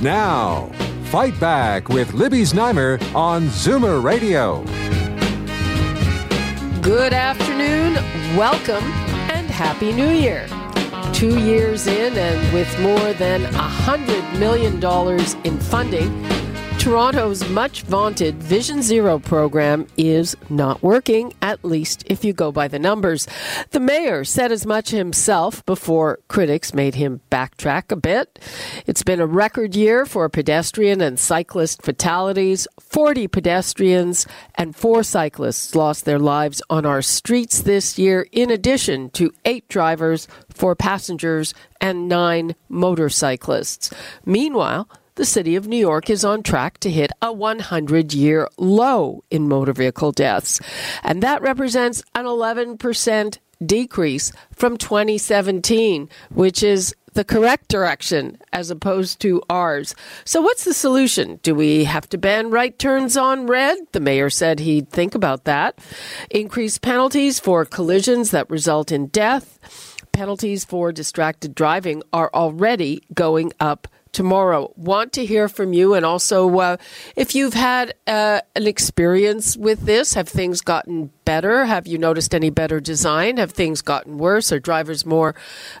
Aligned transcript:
Now, 0.00 0.70
Fight 1.06 1.38
Back 1.40 1.88
with 1.88 2.14
Libby 2.14 2.42
Znaimer 2.42 3.02
on 3.16 3.46
Zoomer 3.48 4.00
Radio. 4.00 4.62
Good 6.80 7.12
afternoon, 7.12 7.94
welcome, 8.36 8.84
and 9.32 9.48
Happy 9.50 9.92
New 9.92 10.10
Year. 10.10 10.46
Two 11.12 11.40
years 11.40 11.88
in, 11.88 12.16
and 12.16 12.54
with 12.54 12.72
more 12.78 13.12
than 13.14 13.42
$100 13.52 14.38
million 14.38 14.76
in 15.44 15.58
funding, 15.58 16.24
Toronto's 16.88 17.46
much 17.50 17.82
vaunted 17.82 18.36
Vision 18.36 18.80
Zero 18.80 19.18
program 19.18 19.86
is 19.98 20.34
not 20.48 20.82
working, 20.82 21.34
at 21.42 21.62
least 21.62 22.02
if 22.06 22.24
you 22.24 22.32
go 22.32 22.50
by 22.50 22.66
the 22.66 22.78
numbers. 22.78 23.28
The 23.72 23.78
mayor 23.78 24.24
said 24.24 24.52
as 24.52 24.64
much 24.64 24.88
himself 24.88 25.62
before 25.66 26.20
critics 26.28 26.72
made 26.72 26.94
him 26.94 27.20
backtrack 27.30 27.92
a 27.92 27.96
bit. 27.96 28.38
It's 28.86 29.02
been 29.02 29.20
a 29.20 29.26
record 29.26 29.76
year 29.76 30.06
for 30.06 30.30
pedestrian 30.30 31.02
and 31.02 31.20
cyclist 31.20 31.82
fatalities. 31.82 32.66
40 32.80 33.28
pedestrians 33.28 34.26
and 34.54 34.74
four 34.74 35.02
cyclists 35.02 35.74
lost 35.74 36.06
their 36.06 36.18
lives 36.18 36.62
on 36.70 36.86
our 36.86 37.02
streets 37.02 37.60
this 37.60 37.98
year, 37.98 38.26
in 38.32 38.50
addition 38.50 39.10
to 39.10 39.30
eight 39.44 39.68
drivers, 39.68 40.26
four 40.48 40.74
passengers, 40.74 41.52
and 41.82 42.08
nine 42.08 42.54
motorcyclists. 42.70 43.92
Meanwhile, 44.24 44.88
the 45.18 45.24
city 45.24 45.56
of 45.56 45.66
New 45.66 45.76
York 45.76 46.08
is 46.08 46.24
on 46.24 46.44
track 46.44 46.78
to 46.78 46.88
hit 46.88 47.10
a 47.20 47.32
100 47.32 48.14
year 48.14 48.48
low 48.56 49.24
in 49.32 49.48
motor 49.48 49.72
vehicle 49.72 50.12
deaths. 50.12 50.60
And 51.02 51.24
that 51.24 51.42
represents 51.42 52.04
an 52.14 52.24
11% 52.24 53.38
decrease 53.66 54.30
from 54.52 54.76
2017, 54.76 56.08
which 56.30 56.62
is 56.62 56.94
the 57.14 57.24
correct 57.24 57.66
direction 57.66 58.38
as 58.52 58.70
opposed 58.70 59.18
to 59.22 59.42
ours. 59.50 59.96
So, 60.24 60.40
what's 60.40 60.62
the 60.64 60.72
solution? 60.72 61.40
Do 61.42 61.52
we 61.52 61.82
have 61.82 62.08
to 62.10 62.18
ban 62.18 62.50
right 62.50 62.78
turns 62.78 63.16
on 63.16 63.48
red? 63.48 63.76
The 63.90 63.98
mayor 63.98 64.30
said 64.30 64.60
he'd 64.60 64.88
think 64.88 65.16
about 65.16 65.46
that. 65.46 65.80
Increase 66.30 66.78
penalties 66.78 67.40
for 67.40 67.64
collisions 67.64 68.30
that 68.30 68.48
result 68.48 68.92
in 68.92 69.08
death. 69.08 69.58
Penalties 70.12 70.64
for 70.64 70.92
distracted 70.92 71.56
driving 71.56 72.04
are 72.12 72.30
already 72.32 73.02
going 73.14 73.52
up 73.58 73.88
tomorrow. 74.12 74.72
Want 74.76 75.12
to 75.14 75.24
hear 75.24 75.48
from 75.48 75.72
you, 75.72 75.94
and 75.94 76.04
also 76.04 76.58
uh, 76.58 76.76
if 77.16 77.34
you've 77.34 77.54
had 77.54 77.94
uh, 78.06 78.40
an 78.54 78.66
experience 78.66 79.56
with 79.56 79.82
this, 79.82 80.14
have 80.14 80.28
things 80.28 80.60
gotten 80.60 81.10
better? 81.24 81.66
Have 81.66 81.86
you 81.86 81.98
noticed 81.98 82.34
any 82.34 82.50
better 82.50 82.80
design? 82.80 83.36
Have 83.36 83.52
things 83.52 83.82
gotten 83.82 84.18
worse? 84.18 84.52
Are 84.52 84.60
drivers 84.60 85.04
more 85.04 85.34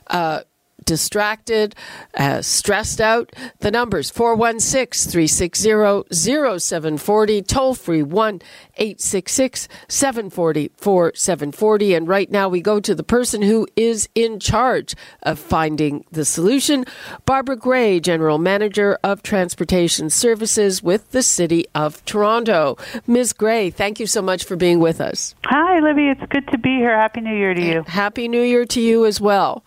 uh, 0.08 0.40
distracted, 0.88 1.74
uh, 2.14 2.40
stressed 2.40 2.98
out. 2.98 3.30
The 3.60 3.70
numbers 3.70 4.08
416 4.08 5.12
360 5.12 6.04
0740, 6.10 7.42
toll 7.42 7.74
free 7.74 8.02
1 8.02 8.40
866 8.76 9.68
740 9.86 10.70
4740. 10.78 11.94
And 11.94 12.08
right 12.08 12.30
now 12.30 12.48
we 12.48 12.62
go 12.62 12.80
to 12.80 12.94
the 12.94 13.02
person 13.02 13.42
who 13.42 13.68
is 13.76 14.08
in 14.14 14.40
charge 14.40 14.94
of 15.22 15.38
finding 15.38 16.06
the 16.10 16.24
solution 16.24 16.86
Barbara 17.26 17.56
Gray, 17.56 18.00
General 18.00 18.38
Manager 18.38 18.98
of 19.04 19.22
Transportation 19.22 20.08
Services 20.08 20.82
with 20.82 21.10
the 21.10 21.22
City 21.22 21.66
of 21.74 22.02
Toronto. 22.06 22.78
Ms. 23.06 23.34
Gray, 23.34 23.68
thank 23.68 24.00
you 24.00 24.06
so 24.06 24.22
much 24.22 24.44
for 24.44 24.56
being 24.56 24.80
with 24.80 25.02
us. 25.02 25.34
Hi, 25.44 25.80
Libby. 25.80 26.08
It's 26.08 26.32
good 26.32 26.48
to 26.48 26.56
be 26.56 26.76
here. 26.76 26.96
Happy 26.96 27.20
New 27.20 27.36
Year 27.36 27.52
to 27.52 27.62
you. 27.62 27.82
Happy 27.86 28.26
New 28.26 28.42
Year 28.42 28.64
to 28.64 28.80
you 28.80 29.04
as 29.04 29.20
well. 29.20 29.64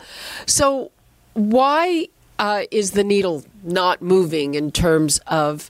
So, 0.48 0.92
why 1.34 2.08
uh, 2.40 2.64
is 2.72 2.92
the 2.92 3.04
needle 3.04 3.44
not 3.64 4.02
moving 4.02 4.56
in 4.56 4.72
terms 4.72 5.20
of 5.28 5.70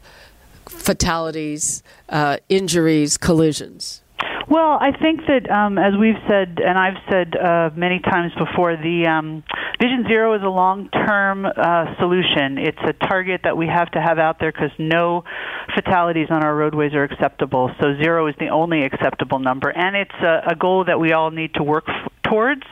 fatalities, 0.68 1.84
uh, 2.10 2.38
injuries, 2.50 3.18
collisions? 3.18 4.02
Well, 4.48 4.78
I 4.82 4.92
think 4.92 5.22
that 5.28 5.50
um, 5.50 5.78
as 5.78 5.94
we've 5.98 6.20
said, 6.28 6.60
and 6.60 6.78
I've 6.78 7.02
said 7.10 7.38
uh, 7.38 7.70
many 7.74 8.00
times 8.00 8.34
before, 8.38 8.76
the 8.76 9.08
um, 9.08 9.44
Vision 9.80 10.04
Zero 10.08 10.36
is 10.36 10.42
a 10.44 10.50
long-term 10.50 11.46
uh, 11.46 11.96
solution. 11.98 12.58
It's 12.58 12.78
a 12.84 12.92
target 13.08 13.42
that 13.46 13.56
we 13.56 13.68
have 13.68 13.90
to 13.92 14.02
have 14.02 14.20
out 14.20 14.40
there 14.40 14.52
because 14.52 14.72
no 14.78 15.24
fatalities 15.74 16.28
on 16.30 16.44
our 16.44 16.54
roadways 16.54 16.94
are 16.94 17.04
acceptable. 17.04 17.72
So 17.80 17.96
zero 17.96 18.28
is 18.28 18.36
the 18.40 18.50
only 18.50 18.84
acceptable 18.84 19.40
number, 19.40 19.70
and 19.70 19.96
it's 19.96 20.22
a, 20.22 20.52
a 20.52 20.56
goal 20.56 20.84
that 20.86 21.00
we 21.00 21.14
all 21.14 21.32
need 21.32 21.54
to 21.54 21.64
work 21.64 21.86
f- 21.88 22.12
towards. 22.32 22.64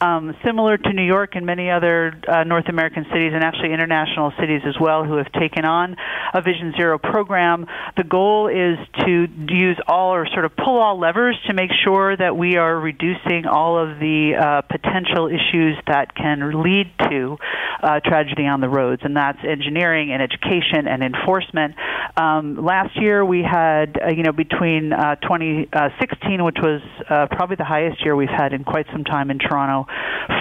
Um, 0.00 0.34
similar 0.44 0.76
to 0.76 0.92
New 0.92 1.06
York 1.06 1.36
and 1.36 1.46
many 1.46 1.70
other 1.70 2.12
uh, 2.26 2.42
North 2.44 2.68
American 2.68 3.04
cities, 3.12 3.32
and 3.32 3.44
actually 3.44 3.72
international 3.72 4.32
cities 4.40 4.62
as 4.66 4.74
well, 4.80 5.04
who 5.04 5.16
have 5.16 5.30
taken 5.32 5.64
on 5.64 5.96
a 6.34 6.42
Vision 6.42 6.74
Zero 6.76 6.98
program. 6.98 7.66
The 7.96 8.02
goal 8.02 8.48
is 8.48 8.76
to 9.06 9.26
use 9.48 9.78
all 9.86 10.14
or 10.14 10.26
sort 10.26 10.44
of 10.44 10.56
pull 10.56 10.78
all 10.78 10.98
levers 10.98 11.38
to 11.46 11.54
make 11.54 11.70
sure 11.84 12.16
that 12.16 12.36
we 12.36 12.56
are 12.56 12.76
reducing 12.78 13.46
all 13.46 13.78
of 13.78 14.00
the 14.00 14.34
uh, 14.34 14.62
potential 14.62 15.28
issues 15.28 15.78
that 15.86 16.14
can 16.14 16.62
lead 16.62 16.90
to 17.10 17.36
uh, 17.82 18.00
tragedy 18.00 18.46
on 18.46 18.60
the 18.60 18.68
roads, 18.68 19.02
and 19.04 19.16
that's 19.16 19.38
engineering 19.44 20.12
and 20.12 20.22
education 20.22 20.88
and 20.88 21.02
enforcement. 21.02 21.74
Um, 22.16 22.64
last 22.64 23.00
year 23.00 23.24
we 23.24 23.42
had, 23.42 23.98
uh, 24.00 24.10
you 24.10 24.22
know, 24.22 24.32
between 24.32 24.92
uh, 24.92 25.16
2016, 25.16 26.44
which 26.44 26.58
was 26.62 26.80
uh, 27.10 27.26
probably 27.30 27.56
the 27.56 27.64
highest 27.64 28.04
year 28.04 28.14
we've 28.14 28.28
had 28.28 28.52
in 28.52 28.64
quite 28.64 28.86
some 28.92 29.04
time 29.04 29.30
in 29.30 29.38
Toronto 29.38 29.86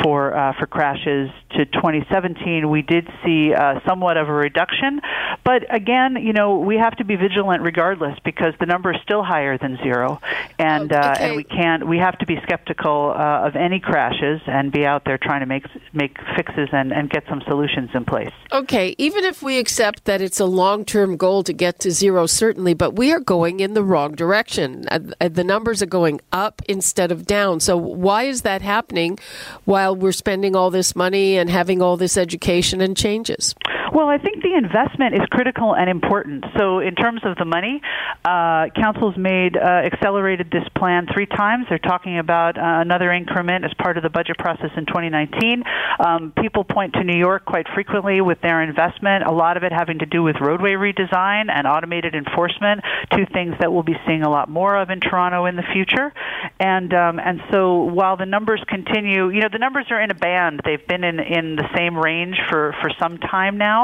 for 0.03 0.35
uh, 0.35 0.53
for 0.59 0.67
crashes, 0.67 1.29
to 1.56 1.66
2017, 1.66 2.69
we 2.69 2.81
did 2.81 3.07
see 3.23 3.53
uh, 3.53 3.79
somewhat 3.88 4.17
of 4.17 4.28
a 4.28 4.34
reduction. 4.34 5.01
But 5.44 5.73
again, 5.73 6.16
you 6.16 6.34
know, 6.34 6.57
we 6.57 6.78
have 6.78 6.95
to 6.97 7.03
be 7.03 7.16
vigilant 7.16 7.61
regardless 7.61 8.17
because 8.25 8.53
the 8.59 8.66
number 8.66 8.94
is 8.94 9.00
still 9.03 9.23
higher 9.23 9.57
than 9.57 9.78
zero, 9.84 10.19
and 10.57 10.91
Oh, 10.91 10.97
uh, 10.97 11.16
and 11.19 11.35
we 11.35 11.44
can't. 11.44 11.88
We 11.88 11.97
have 11.97 12.17
to 12.19 12.25
be 12.25 12.38
skeptical 12.44 13.13
uh, 13.16 13.47
of 13.47 13.55
any 13.55 13.79
crashes 13.79 14.41
and 14.47 14.72
be 14.72 14.85
out 14.85 15.05
there 15.05 15.17
trying 15.17 15.41
to 15.41 15.45
make 15.45 15.66
make 15.94 16.17
fixes 16.35 16.69
and, 16.72 16.91
and 16.91 17.09
get 17.09 17.23
some 17.29 17.41
solutions 17.47 17.90
in 17.94 18.05
place. 18.05 18.31
Okay, 18.51 18.95
even 18.97 19.23
if 19.23 19.41
we 19.41 19.59
accept 19.59 20.05
that 20.05 20.22
it's 20.22 20.40
a 20.40 20.45
long 20.45 20.85
term 20.85 21.17
goal 21.17 21.44
to 21.44 21.53
get 21.53 21.62
to 21.72 21.91
zero, 21.91 22.25
certainly, 22.25 22.74
but 22.74 22.96
we 22.96 23.12
are 23.12 23.19
going 23.19 23.59
in 23.59 23.74
the 23.74 23.84
wrong 23.84 24.13
direction. 24.13 24.85
Uh, 24.90 25.00
uh, 25.22 25.29
The 25.29 25.44
numbers 25.44 25.81
are 25.81 25.88
going 25.88 26.19
up 26.31 26.62
instead 26.68 27.12
of 27.12 27.25
down. 27.25 27.59
So, 27.59 27.78
why 27.78 28.24
is 28.24 28.41
that 28.41 28.62
happening 28.62 29.18
while 29.66 29.96
we're 29.96 30.12
spending 30.12 30.56
all 30.56 30.69
this 30.69 30.96
money 30.96 31.38
and 31.38 31.50
having 31.50 31.81
all 31.81 31.97
this 31.97 32.18
education 32.18 32.81
and 32.81 32.96
changes? 32.97 33.56
Well, 33.93 34.09
I 34.09 34.17
think 34.17 34.41
the 34.41 34.55
investment 34.55 35.13
is 35.13 35.21
critical 35.29 35.75
and 35.75 35.87
important. 35.87 36.45
So, 36.57 36.79
in 36.79 36.95
terms 36.95 37.21
of 37.23 37.37
the 37.37 37.45
money, 37.45 37.79
uh, 38.25 38.69
council's 38.75 39.15
made 39.15 39.55
uh, 39.55 39.85
accelerated 39.85 40.49
this 40.49 40.63
plan 40.75 41.05
three 41.13 41.27
times. 41.27 41.67
They're 41.69 41.77
talking 41.77 42.17
about 42.17 42.57
uh, 42.57 42.61
another 42.81 43.11
increment 43.11 43.65
as 43.65 43.71
part 43.75 43.97
of 43.97 44.03
the 44.03 44.09
budget 44.09 44.39
process 44.39 44.71
in 44.75 44.87
2019. 44.87 45.63
Um, 45.99 46.33
people 46.35 46.63
point 46.63 46.93
to 46.93 47.03
New 47.03 47.17
York 47.17 47.45
quite 47.45 47.67
frequently 47.75 48.19
with 48.21 48.41
their 48.41 48.63
investment. 48.63 49.25
A 49.25 49.31
lot 49.31 49.57
of 49.57 49.63
it 49.63 49.71
having 49.71 49.99
to 49.99 50.07
do 50.07 50.23
with 50.23 50.37
roadway 50.41 50.71
redesign 50.71 51.51
and 51.53 51.67
automated 51.67 52.16
enforcement, 52.16 52.81
two 53.13 53.28
things 53.31 53.53
that 53.59 53.72
we'll 53.72 53.84
be 53.84 53.97
seeing 54.07 54.23
a 54.23 54.29
lot 54.29 54.49
more 54.49 54.75
of 54.75 54.89
in 54.89 55.01
Toronto 55.01 55.46
in 55.46 55.55
the 55.55 55.67
future. 55.72 56.11
And 56.59 56.93
um, 56.96 57.19
and 57.19 57.41
so 57.51 57.84
while 57.84 58.17
the 58.17 58.25
numbers 58.25 58.63
continue, 58.67 59.29
you 59.29 59.41
know, 59.41 59.49
the 59.51 59.59
numbers 59.59 59.85
are 59.91 60.01
in 60.01 60.09
a 60.09 60.16
band. 60.16 60.61
They've 60.66 60.87
been 60.87 61.03
in 61.03 61.19
in 61.19 61.55
the 61.57 61.69
same 61.78 61.96
range 61.96 62.37
for 62.49 62.73
for 62.81 62.89
some 62.99 63.19
time 63.19 63.57
now, 63.57 63.83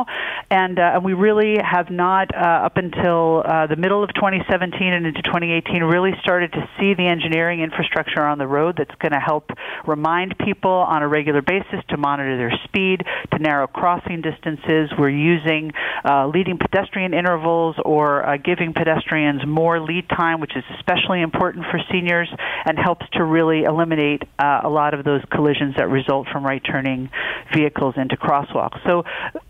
and 0.51 0.79
uh, 0.79 0.91
and 0.95 1.05
we 1.05 1.13
really 1.13 1.55
have 1.61 1.89
not 1.89 2.33
uh, 2.35 2.65
up 2.65 2.77
until 2.77 3.43
uh, 3.45 3.67
the 3.67 3.75
middle 3.75 4.03
of 4.03 4.13
2017 4.13 4.81
and 4.81 5.05
into 5.05 5.21
2018 5.21 5.83
really 5.83 6.11
started 6.21 6.51
to 6.51 6.67
see 6.79 6.93
the 6.93 7.07
engineering 7.07 7.61
infrastructure 7.61 8.23
on 8.23 8.37
the 8.37 8.47
road 8.47 8.75
that's 8.77 8.93
going 8.99 9.11
to 9.11 9.19
help 9.19 9.49
remind 9.85 10.37
people 10.37 10.71
on 10.71 11.03
a 11.03 11.07
regular 11.07 11.41
basis 11.41 11.79
to 11.89 11.97
monitor 11.97 12.37
their 12.37 12.53
speed, 12.65 13.03
to 13.31 13.39
narrow 13.39 13.67
crossing 13.67 14.21
distances. 14.21 14.89
We're 14.97 15.09
using 15.09 15.71
uh, 16.03 16.27
leading 16.27 16.57
pedestrian 16.57 17.13
intervals 17.13 17.75
or 17.83 18.25
uh, 18.25 18.37
giving 18.37 18.73
pedestrians 18.73 19.41
more 19.45 19.79
lead 19.79 20.09
time, 20.09 20.39
which 20.39 20.55
is 20.55 20.63
especially 20.77 21.21
important 21.21 21.65
for 21.71 21.79
seniors 21.91 22.29
and 22.65 22.77
helps 22.77 23.05
to 23.13 23.23
really 23.23 23.63
eliminate 23.63 24.23
uh, 24.37 24.61
a 24.63 24.69
lot 24.69 24.93
of 24.93 25.03
those 25.03 25.21
collisions 25.31 25.75
that 25.77 25.89
result 25.89 26.27
from 26.31 26.43
right 26.45 26.61
turning 26.63 27.09
vehicles 27.53 27.95
into 27.97 28.15
crosswalks. 28.15 28.79
So 28.85 29.03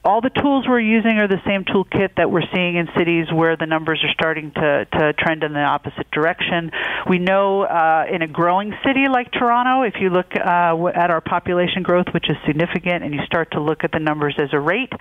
all 0.04 0.22
the 0.22 0.30
tools 0.41 0.65
we're 0.68 0.80
using 0.80 1.18
are 1.18 1.27
the 1.27 1.41
same 1.45 1.63
toolkit 1.65 2.15
that 2.18 2.30
we're 2.31 2.47
seeing 2.53 2.75
in 2.75 2.88
cities 2.97 3.27
where 3.33 3.56
the 3.57 3.65
numbers 3.65 4.03
are 4.03 4.12
starting 4.13 4.51
to, 4.51 4.86
to 4.86 5.13
trend 5.13 5.44
in 5.44 5.53
the 5.53 5.62
opposite 5.62 6.09
direction. 6.12 6.71
We 7.09 7.19
know 7.19 7.63
uh, 7.63 8.06
in 8.12 8.21
a 8.21 8.27
growing 8.27 8.74
city 8.86 9.07
like 9.09 9.31
Toronto, 9.31 9.83
if 9.83 9.95
you 10.00 10.09
look 10.09 10.36
uh, 10.36 10.88
at 10.88 11.12
our 11.12 11.21
population 11.21 11.83
growth, 11.83 12.07
which 12.13 12.30
is 12.30 12.38
significant, 12.45 13.03
and 13.03 13.13
you 13.13 13.21
start 13.25 13.51
to 13.51 13.62
look 13.62 13.83
at 13.83 13.91
the 13.91 14.00
numbers 14.00 14.36
as 14.39 14.50
a 14.53 14.59
rate, 14.59 14.91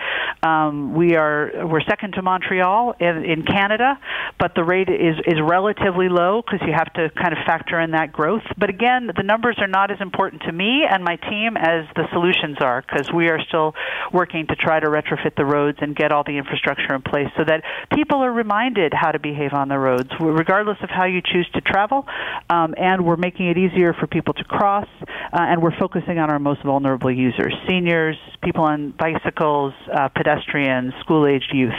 um, 0.43 0.95
we 0.95 1.17
are 1.17 1.67
we're 1.67 1.83
second 1.83 2.13
to 2.15 2.23
Montreal 2.23 2.95
in, 3.01 3.25
in 3.25 3.43
Canada, 3.45 3.99
but 4.39 4.55
the 4.55 4.65
rate 4.65 4.89
is 4.89 5.17
is 5.27 5.41
relatively 5.43 6.09
low 6.09 6.43
because 6.43 6.67
you 6.67 6.73
have 6.73 6.93
to 6.95 7.11
kind 7.11 7.33
of 7.33 7.39
factor 7.47 7.81
in 7.81 7.93
that 7.93 8.13
growth. 8.13 8.43
But 8.57 8.71
again, 8.71 9.11
the 9.15 9.23
numbers 9.23 9.57
are 9.59 9.67
not 9.67 9.91
as 9.91 10.01
important 10.01 10.43
to 10.43 10.53
me 10.53 10.85
and 10.89 11.03
my 11.03 11.17
team 11.17 11.57
as 11.57 11.87
the 11.97 12.05
solutions 12.13 12.59
are 12.61 12.83
because 12.83 13.11
we 13.13 13.29
are 13.29 13.41
still 13.49 13.75
working 14.13 14.47
to 14.47 14.57
try 14.57 14.81
to 14.81 14.87
retrofit 14.87 15.28
the 15.37 15.45
roads 15.45 15.79
and 15.81 15.95
get 15.95 16.13
all 16.13 16.25
the 16.25 16.39
infrastructure 16.39 16.95
in 16.95 17.03
place 17.03 17.29
so 17.37 17.45
that 17.45 17.63
people 17.95 18.19
are 18.19 18.33
reminded 18.33 18.93
how 18.95 19.13
to 19.13 19.19
behave 19.19 19.53
on 19.53 19.69
the 19.69 19.79
roads, 19.79 20.11
regardless 20.21 20.79
of 20.83 20.91
how 20.91 21.05
you 21.05 21.21
choose 21.23 21.49
to 21.55 21.61
travel. 21.61 22.07
Um, 22.51 22.75
and 22.77 23.05
we're 23.05 23.17
making 23.17 23.49
it 23.49 23.59
easier 23.59 23.93
for 23.93 24.07
people 24.07 24.35
to 24.35 24.45
cross, 24.45 24.89
uh, 25.01 25.07
and 25.33 25.63
we're 25.63 25.77
focusing 25.79 26.19
on 26.19 26.31
our 26.31 26.39
most 26.39 26.63
vulnerable 26.63 27.11
users 27.11 27.55
seniors, 27.69 28.17
people 28.43 28.65
on 28.65 28.91
bicycles, 28.93 29.75
uh, 29.93 30.09
pedestrians, 30.09 30.95
school 31.01 31.27
aged 31.27 31.53
youth. 31.53 31.75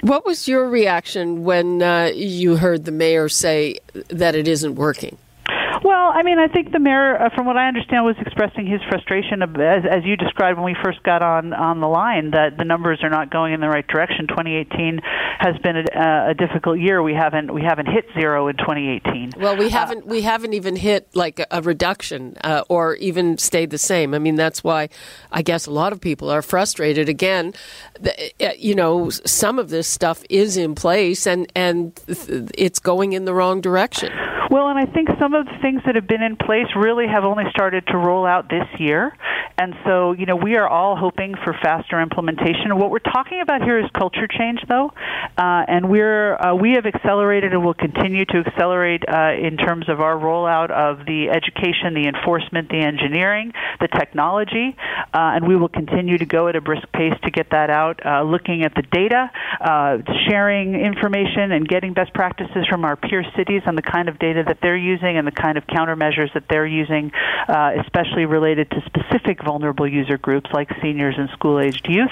What 0.00 0.26
was 0.26 0.46
your 0.48 0.68
reaction 0.68 1.44
when 1.44 1.82
uh, 1.82 2.10
you 2.14 2.56
heard 2.56 2.84
the 2.84 2.92
mayor 2.92 3.28
say 3.28 3.78
that 4.08 4.34
it 4.34 4.46
isn't 4.46 4.74
working? 4.74 5.16
Well, 5.82 6.12
I 6.14 6.22
mean, 6.22 6.38
I 6.38 6.48
think 6.48 6.72
the 6.72 6.78
mayor, 6.78 7.20
uh, 7.20 7.30
from 7.34 7.46
what 7.46 7.56
I 7.56 7.68
understand, 7.68 8.04
was 8.04 8.16
expressing 8.20 8.66
his 8.66 8.80
frustration, 8.88 9.42
of, 9.42 9.56
as, 9.56 9.84
as 9.90 10.04
you 10.04 10.16
described 10.16 10.58
when 10.58 10.66
we 10.66 10.76
first 10.82 11.02
got 11.02 11.22
on 11.22 11.52
on 11.52 11.80
the 11.80 11.88
line, 11.88 12.30
that 12.30 12.56
the 12.58 12.64
numbers 12.64 13.00
are 13.02 13.10
not 13.10 13.30
going 13.30 13.54
in 13.54 13.60
the 13.60 13.68
right 13.68 13.86
direction. 13.86 14.26
2018 14.28 15.00
has 15.38 15.56
been 15.62 15.76
a, 15.76 16.30
a 16.30 16.34
difficult 16.34 16.78
year. 16.78 17.02
We 17.02 17.14
haven't 17.14 17.52
we 17.52 17.62
haven't 17.62 17.86
hit 17.86 18.06
zero 18.18 18.48
in 18.48 18.56
2018. 18.56 19.32
Well, 19.38 19.56
we 19.56 19.66
uh, 19.66 19.70
haven't 19.70 20.04
uh, 20.04 20.06
we 20.06 20.22
haven't 20.22 20.54
even 20.54 20.76
hit 20.76 21.08
like 21.14 21.40
a, 21.40 21.46
a 21.50 21.62
reduction 21.62 22.36
uh, 22.44 22.64
or 22.68 22.94
even 22.96 23.38
stayed 23.38 23.70
the 23.70 23.78
same. 23.78 24.14
I 24.14 24.18
mean, 24.18 24.36
that's 24.36 24.62
why 24.62 24.88
I 25.32 25.42
guess 25.42 25.66
a 25.66 25.70
lot 25.70 25.92
of 25.92 26.00
people 26.00 26.30
are 26.30 26.42
frustrated. 26.42 27.08
Again, 27.08 27.54
the, 28.00 28.32
uh, 28.40 28.52
you 28.58 28.74
know, 28.74 29.10
some 29.10 29.58
of 29.58 29.70
this 29.70 29.88
stuff 29.88 30.24
is 30.30 30.56
in 30.56 30.74
place 30.74 31.26
and 31.26 31.50
and 31.54 31.98
it's 32.06 32.78
going 32.78 33.12
in 33.12 33.24
the 33.24 33.34
wrong 33.34 33.60
direction. 33.60 34.12
Well, 34.54 34.68
and 34.68 34.78
I 34.78 34.86
think 34.86 35.08
some 35.18 35.34
of 35.34 35.46
the 35.46 35.58
things 35.62 35.82
that 35.84 35.96
have 35.96 36.06
been 36.06 36.22
in 36.22 36.36
place 36.36 36.68
really 36.76 37.08
have 37.08 37.24
only 37.24 37.42
started 37.50 37.88
to 37.88 37.96
roll 37.96 38.24
out 38.24 38.48
this 38.48 38.68
year. 38.78 39.12
And 39.58 39.74
so, 39.84 40.12
you 40.12 40.26
know, 40.26 40.36
we 40.36 40.54
are 40.56 40.68
all 40.68 40.94
hoping 40.94 41.34
for 41.42 41.56
faster 41.60 42.00
implementation. 42.00 42.76
What 42.78 42.90
we're 42.90 43.00
talking 43.00 43.40
about 43.40 43.62
here 43.62 43.78
is 43.78 43.90
culture 43.98 44.28
change, 44.28 44.60
though, 44.68 44.92
uh, 45.38 45.64
and 45.66 45.90
we're 45.90 46.36
uh, 46.36 46.54
we 46.54 46.72
have 46.72 46.86
accelerated 46.86 47.52
and 47.52 47.64
will 47.64 47.74
continue 47.74 48.24
to 48.26 48.44
accelerate 48.46 49.02
uh, 49.08 49.32
in 49.34 49.56
terms 49.56 49.88
of 49.88 50.00
our 50.00 50.14
rollout 50.14 50.70
of 50.70 51.04
the 51.06 51.30
education, 51.30 51.94
the 51.94 52.06
enforcement, 52.06 52.68
the 52.68 52.78
engineering, 52.78 53.52
the 53.80 53.88
technology, 53.88 54.76
uh, 55.12 55.34
and 55.34 55.48
we 55.48 55.56
will 55.56 55.68
continue 55.68 56.16
to 56.18 56.26
go 56.26 56.46
at 56.46 56.54
a 56.54 56.60
brisk 56.60 56.86
pace 56.92 57.14
to 57.24 57.30
get 57.30 57.50
that 57.50 57.70
out. 57.70 58.04
Uh, 58.06 58.22
looking 58.22 58.62
at 58.62 58.74
the 58.76 58.82
data, 58.82 59.30
uh, 59.60 59.98
sharing 60.28 60.74
information, 60.74 61.50
and 61.50 61.68
getting 61.68 61.92
best 61.92 62.14
practices 62.14 62.66
from 62.68 62.84
our 62.84 62.94
peer 62.94 63.24
cities 63.36 63.62
on 63.66 63.74
the 63.74 63.82
kind 63.82 64.08
of 64.08 64.18
data 64.18 64.43
that 64.44 64.58
they're 64.62 64.76
using 64.76 65.16
and 65.16 65.26
the 65.26 65.32
kind 65.32 65.58
of 65.58 65.66
countermeasures 65.66 66.32
that 66.34 66.44
they're 66.48 66.66
using, 66.66 67.12
uh, 67.48 67.72
especially 67.80 68.26
related 68.26 68.70
to 68.70 68.82
specific 68.86 69.42
vulnerable 69.44 69.86
user 69.86 70.18
groups 70.18 70.50
like 70.52 70.68
seniors 70.82 71.14
and 71.18 71.28
school-aged 71.30 71.86
youth. 71.88 72.10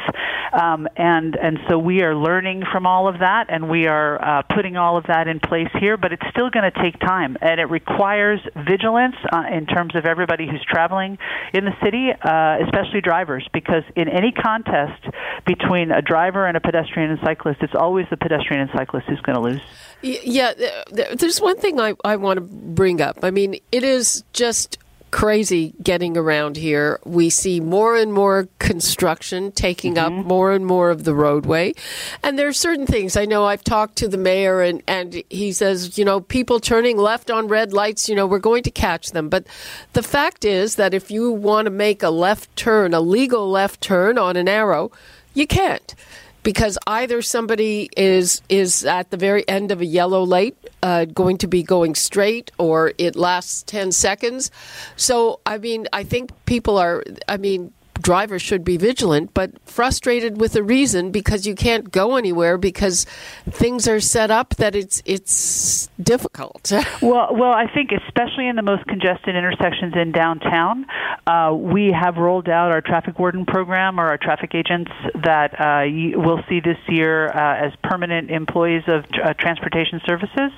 Um, 0.52 0.86
and 0.96 1.36
and 1.36 1.58
so 1.68 1.78
we 1.78 2.02
are 2.02 2.14
learning 2.14 2.64
from 2.70 2.86
all 2.86 3.08
of 3.08 3.20
that, 3.20 3.46
and 3.48 3.70
we 3.70 3.86
are 3.86 4.22
uh, 4.22 4.42
putting 4.54 4.76
all 4.76 4.96
of 4.96 5.04
that 5.06 5.28
in 5.28 5.40
place 5.40 5.68
here. 5.80 5.96
But 5.96 6.12
it's 6.12 6.26
still 6.30 6.50
going 6.50 6.70
to 6.70 6.82
take 6.82 6.98
time, 7.00 7.36
and 7.40 7.60
it 7.60 7.70
requires 7.70 8.40
vigilance 8.56 9.16
uh, 9.32 9.44
in 9.50 9.66
terms 9.66 9.94
of 9.94 10.04
everybody 10.04 10.46
who's 10.46 10.64
traveling 10.68 11.18
in 11.54 11.64
the 11.64 11.74
city, 11.82 12.10
uh, 12.12 12.58
especially 12.64 13.00
drivers, 13.00 13.48
because 13.52 13.84
in 13.96 14.08
any 14.08 14.32
contest 14.32 15.02
between 15.46 15.90
a 15.90 16.02
driver 16.02 16.46
and 16.46 16.56
a 16.56 16.60
pedestrian 16.60 17.10
and 17.10 17.20
cyclist, 17.20 17.62
it's 17.62 17.74
always 17.74 18.06
the 18.10 18.16
pedestrian 18.16 18.62
and 18.62 18.70
cyclist 18.74 19.06
who's 19.08 19.20
going 19.20 19.36
to 19.36 19.42
lose. 19.42 19.62
Yeah, 20.02 20.52
there's 20.90 21.40
one 21.40 21.58
thing 21.58 21.80
I, 21.80 21.94
I 22.04 22.16
want 22.16 22.38
to 22.38 22.40
bring 22.40 23.00
up. 23.00 23.20
I 23.22 23.30
mean, 23.30 23.60
it 23.70 23.84
is 23.84 24.24
just 24.32 24.78
crazy 25.12 25.74
getting 25.82 26.16
around 26.16 26.56
here. 26.56 26.98
We 27.04 27.30
see 27.30 27.60
more 27.60 27.96
and 27.96 28.12
more 28.12 28.48
construction 28.58 29.52
taking 29.52 29.94
mm-hmm. 29.94 30.18
up 30.18 30.26
more 30.26 30.52
and 30.52 30.66
more 30.66 30.90
of 30.90 31.04
the 31.04 31.14
roadway. 31.14 31.74
And 32.22 32.36
there 32.36 32.48
are 32.48 32.52
certain 32.52 32.86
things. 32.86 33.16
I 33.16 33.26
know 33.26 33.44
I've 33.44 33.62
talked 33.62 33.96
to 33.96 34.08
the 34.08 34.16
mayor 34.16 34.62
and, 34.62 34.82
and 34.88 35.22
he 35.30 35.52
says, 35.52 35.98
you 35.98 36.04
know, 36.04 36.20
people 36.20 36.58
turning 36.58 36.96
left 36.96 37.30
on 37.30 37.46
red 37.46 37.72
lights, 37.72 38.08
you 38.08 38.16
know, 38.16 38.26
we're 38.26 38.38
going 38.38 38.64
to 38.64 38.70
catch 38.70 39.12
them. 39.12 39.28
But 39.28 39.46
the 39.92 40.02
fact 40.02 40.44
is 40.44 40.76
that 40.76 40.94
if 40.94 41.10
you 41.10 41.30
want 41.30 41.66
to 41.66 41.70
make 41.70 42.02
a 42.02 42.10
left 42.10 42.56
turn, 42.56 42.94
a 42.94 43.00
legal 43.00 43.48
left 43.48 43.82
turn 43.82 44.18
on 44.18 44.36
an 44.36 44.48
arrow, 44.48 44.90
you 45.34 45.46
can't 45.46 45.94
because 46.42 46.78
either 46.86 47.22
somebody 47.22 47.88
is 47.96 48.42
is 48.48 48.84
at 48.84 49.10
the 49.10 49.16
very 49.16 49.48
end 49.48 49.70
of 49.70 49.80
a 49.80 49.86
yellow 49.86 50.22
light 50.22 50.56
uh, 50.82 51.04
going 51.04 51.38
to 51.38 51.46
be 51.46 51.62
going 51.62 51.94
straight 51.94 52.50
or 52.58 52.92
it 52.98 53.16
lasts 53.16 53.62
10 53.64 53.92
seconds. 53.92 54.50
So 54.96 55.40
i 55.46 55.58
mean 55.58 55.86
i 55.92 56.04
think 56.04 56.30
people 56.46 56.78
are 56.78 57.04
i 57.28 57.36
mean 57.36 57.72
drivers 58.02 58.42
should 58.42 58.64
be 58.64 58.76
vigilant, 58.76 59.32
but 59.32 59.52
frustrated 59.64 60.40
with 60.40 60.56
a 60.56 60.62
reason 60.62 61.10
because 61.10 61.46
you 61.46 61.54
can't 61.54 61.90
go 61.90 62.16
anywhere 62.16 62.58
because 62.58 63.06
things 63.48 63.88
are 63.88 64.00
set 64.00 64.30
up 64.30 64.56
that 64.56 64.74
it's 64.74 65.02
it's 65.04 65.88
difficult. 66.02 66.72
well, 67.02 67.28
well, 67.32 67.52
I 67.52 67.66
think 67.72 67.90
especially 67.92 68.48
in 68.48 68.56
the 68.56 68.62
most 68.62 68.86
congested 68.86 69.36
intersections 69.36 69.94
in 69.96 70.12
downtown, 70.12 70.86
uh, 71.26 71.54
we 71.54 71.92
have 71.92 72.16
rolled 72.16 72.48
out 72.48 72.72
our 72.72 72.80
traffic 72.80 73.18
warden 73.18 73.46
program 73.46 74.00
or 74.00 74.08
our 74.08 74.18
traffic 74.18 74.54
agents 74.54 74.90
that 75.22 75.58
uh, 75.60 75.84
we'll 76.18 76.42
see 76.48 76.60
this 76.60 76.78
year 76.88 77.28
uh, 77.28 77.66
as 77.66 77.72
permanent 77.84 78.30
employees 78.30 78.82
of 78.88 79.04
uh, 79.22 79.32
transportation 79.38 80.00
services. 80.06 80.50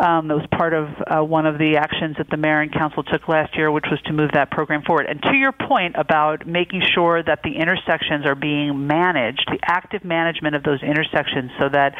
Um, 0.00 0.28
that 0.28 0.36
was 0.36 0.46
part 0.50 0.74
of 0.74 0.88
uh, 1.06 1.24
one 1.24 1.46
of 1.46 1.58
the 1.58 1.76
actions 1.76 2.16
that 2.18 2.30
the 2.30 2.36
mayor 2.36 2.60
and 2.60 2.72
council 2.72 3.02
took 3.02 3.28
last 3.28 3.56
year, 3.56 3.70
which 3.70 3.86
was 3.90 4.00
to 4.06 4.12
move 4.12 4.30
that 4.32 4.50
program 4.50 4.82
forward. 4.82 5.06
And 5.06 5.22
to 5.22 5.34
your 5.36 5.52
point 5.52 5.94
about 5.96 6.46
making 6.46 6.79
making 6.80 6.94
sure 6.94 7.22
that 7.22 7.40
the 7.42 7.56
intersections 7.56 8.26
are 8.26 8.34
being 8.34 8.86
managed, 8.86 9.48
the 9.50 9.58
active 9.62 10.04
management 10.04 10.54
of 10.54 10.62
those 10.62 10.82
intersections, 10.82 11.50
so 11.58 11.68
that 11.68 11.94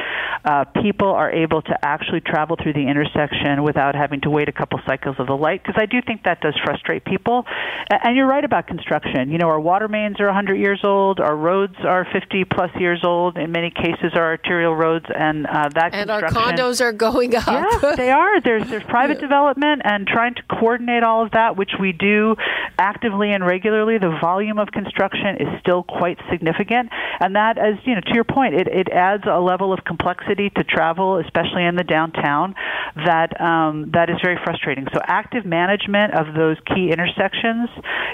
uh, 0.45 0.65
people 0.83 1.09
are 1.09 1.31
able 1.31 1.63
to 1.63 1.75
actually 1.83 2.21
travel 2.21 2.57
through 2.61 2.73
the 2.73 2.87
intersection 2.87 3.63
without 3.63 3.95
having 3.95 4.21
to 4.23 4.31
wait 4.31 4.49
a 4.49 4.53
couple 4.53 4.79
cycles 4.87 5.17
of 5.19 5.27
the 5.27 5.37
light. 5.37 5.63
Because 5.63 5.81
I 5.81 5.87
do 5.87 6.01
think 6.07 6.25
that 6.25 6.41
does 6.41 6.55
frustrate 6.65 7.05
people. 7.05 7.45
And 7.91 8.17
you're 8.17 8.27
right 8.27 8.45
about 8.45 8.67
construction. 8.67 9.31
You 9.31 9.39
know, 9.39 9.49
our 9.49 9.61
water 9.61 9.89
mains 9.89 10.21
are 10.21 10.27
100 10.27 10.55
years 10.55 10.81
old, 10.85 11.21
our 11.21 11.37
roads 11.37 11.77
are 11.85 12.07
50 12.13 12.45
plus 12.45 12.71
years 12.79 13.01
old. 13.05 13.37
In 13.37 13.53
many 13.53 13.71
cases, 13.71 14.13
our 14.15 14.31
arterial 14.31 14.75
roads, 14.75 15.07
and 15.15 15.47
uh, 15.47 15.69
that 15.75 15.95
and 15.95 16.11
our 16.11 16.23
condos 16.23 16.81
are 16.81 16.93
going 16.93 17.35
up. 17.35 17.47
Yeah, 17.47 17.95
they 17.97 18.11
are. 18.11 18.41
There's 18.41 18.69
there's 18.69 18.85
private 18.85 19.17
yeah. 19.17 19.23
development 19.23 19.83
and 19.85 20.07
trying 20.07 20.35
to 20.35 20.43
coordinate 20.43 21.03
all 21.03 21.25
of 21.25 21.33
that, 21.33 21.57
which 21.57 21.73
we 21.81 21.93
do 21.93 22.37
actively 22.79 23.33
and 23.33 23.45
regularly. 23.45 23.99
The 23.99 24.17
volume 24.21 24.59
of 24.61 24.69
construction 24.69 25.37
is 25.41 25.49
still 25.61 25.83
quite 25.83 26.19
significant, 26.31 26.91
and 27.21 27.37
that, 27.37 27.59
as 27.59 27.75
you 27.85 27.95
know, 27.95 28.01
to 28.01 28.15
your 28.15 28.25
point, 28.25 28.55
it, 28.55 28.69
it 28.69 28.89
adds 28.89 29.25
a 29.27 29.41
level 29.41 29.73
of 29.73 29.85
complexity 29.85 30.51
to 30.51 30.65
travel, 30.65 31.19
especially 31.19 31.65
in 31.65 31.77
the 31.77 31.85
downtown, 31.85 32.55
that 32.97 33.41
um, 33.41 33.91
that 33.93 34.11
is 34.11 34.17
very 34.23 34.39
frustrating. 34.45 34.87
So, 34.93 35.01
active 35.05 35.45
management 35.45 36.15
of 36.15 36.35
those 36.35 36.57
key 36.67 36.91
intersections 36.91 37.69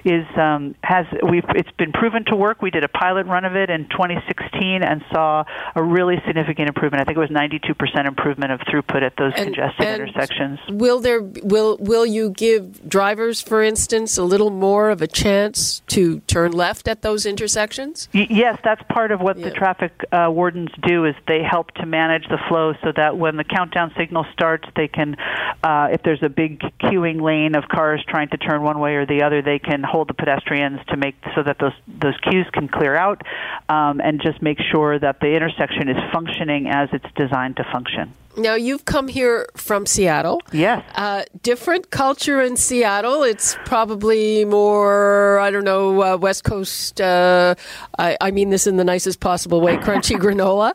is 0.04 0.26
um, 0.36 0.74
has 0.82 1.06
we've 1.28 1.44
it's 1.54 1.70
been 1.78 1.92
proven 1.92 2.24
to 2.26 2.36
work. 2.36 2.62
We 2.62 2.70
did 2.70 2.84
a 2.84 2.88
pilot 2.88 3.26
run 3.26 3.44
of 3.44 3.56
it 3.56 3.70
in 3.70 3.88
2016 3.88 4.82
and 4.82 5.02
saw 5.12 5.44
a 5.74 5.82
really 5.82 6.16
significant 6.26 6.68
improvement. 6.68 7.02
I 7.02 7.04
think 7.04 7.16
it 7.16 7.20
was 7.20 7.30
92% 7.30 8.06
improvement 8.06 8.52
of 8.52 8.60
throughput 8.60 9.02
at 9.02 9.14
those 9.16 9.32
and, 9.36 9.46
congested 9.46 9.86
and 9.86 10.02
intersections. 10.02 10.58
Will 10.68 11.00
there 11.00 11.22
will 11.22 11.76
will 11.78 12.06
you 12.06 12.30
give 12.30 12.88
drivers, 12.88 13.40
for 13.40 13.62
instance, 13.62 14.16
a 14.16 14.24
little 14.24 14.50
more 14.50 14.90
of 14.90 15.02
a 15.02 15.06
chance 15.06 15.80
to 15.88 16.20
to 16.20 16.35
turn 16.36 16.52
left 16.52 16.86
at 16.86 17.00
those 17.00 17.24
intersections? 17.24 18.10
Y- 18.12 18.26
yes, 18.28 18.58
that's 18.62 18.82
part 18.90 19.10
of 19.10 19.20
what 19.20 19.38
yeah. 19.38 19.48
the 19.48 19.54
traffic 19.54 19.92
uh, 20.12 20.28
wardens 20.30 20.68
do 20.86 21.06
is 21.06 21.14
they 21.26 21.42
help 21.42 21.70
to 21.72 21.86
manage 21.86 22.28
the 22.28 22.38
flow 22.48 22.74
so 22.84 22.92
that 22.94 23.16
when 23.16 23.38
the 23.38 23.44
countdown 23.44 23.90
signal 23.96 24.26
starts, 24.34 24.68
they 24.76 24.86
can, 24.86 25.16
uh, 25.62 25.88
if 25.90 26.02
there's 26.02 26.22
a 26.22 26.28
big 26.28 26.60
queuing 26.78 27.22
lane 27.22 27.54
of 27.54 27.64
cars 27.68 28.04
trying 28.06 28.28
to 28.28 28.36
turn 28.36 28.62
one 28.62 28.78
way 28.80 28.96
or 28.96 29.06
the 29.06 29.22
other, 29.22 29.40
they 29.40 29.58
can 29.58 29.82
hold 29.82 30.08
the 30.08 30.14
pedestrians 30.14 30.78
to 30.88 30.96
make 30.98 31.14
so 31.34 31.42
that 31.42 31.58
those 31.58 31.72
those 31.86 32.18
queues 32.20 32.46
can 32.52 32.68
clear 32.68 32.94
out, 32.94 33.22
um, 33.70 34.00
and 34.00 34.20
just 34.20 34.42
make 34.42 34.58
sure 34.70 34.98
that 34.98 35.20
the 35.20 35.28
intersection 35.34 35.88
is 35.88 35.96
functioning 36.12 36.68
as 36.68 36.90
it's 36.92 37.06
designed 37.16 37.56
to 37.56 37.64
function. 37.72 38.12
Now, 38.36 38.54
you've 38.54 38.84
come 38.84 39.08
here 39.08 39.48
from 39.54 39.86
Seattle. 39.86 40.40
Yes. 40.52 40.84
Uh, 40.94 41.24
different 41.42 41.90
culture 41.90 42.40
in 42.42 42.56
Seattle. 42.56 43.22
It's 43.22 43.56
probably 43.64 44.44
more, 44.44 45.38
I 45.38 45.50
don't 45.50 45.64
know, 45.64 46.02
uh, 46.02 46.16
West 46.18 46.44
Coast. 46.44 47.00
Uh, 47.00 47.54
I, 47.98 48.16
I, 48.20 48.30
mean 48.30 48.50
this 48.50 48.66
in 48.66 48.76
the 48.76 48.84
nicest 48.84 49.20
possible 49.20 49.60
way 49.62 49.76
crunchy 49.78 50.16
granola. 50.20 50.74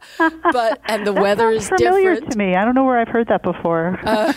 But, 0.51 0.81
and 0.85 1.05
the 1.05 1.13
weather 1.13 1.51
is 1.51 1.69
familiar 1.69 2.15
different. 2.15 2.31
to 2.31 2.37
me. 2.37 2.55
I 2.55 2.65
don't 2.65 2.73
know 2.73 2.83
where 2.83 2.99
I've 2.99 3.07
heard 3.07 3.27
that 3.27 3.43
before. 3.43 3.99
Uh, 4.03 4.33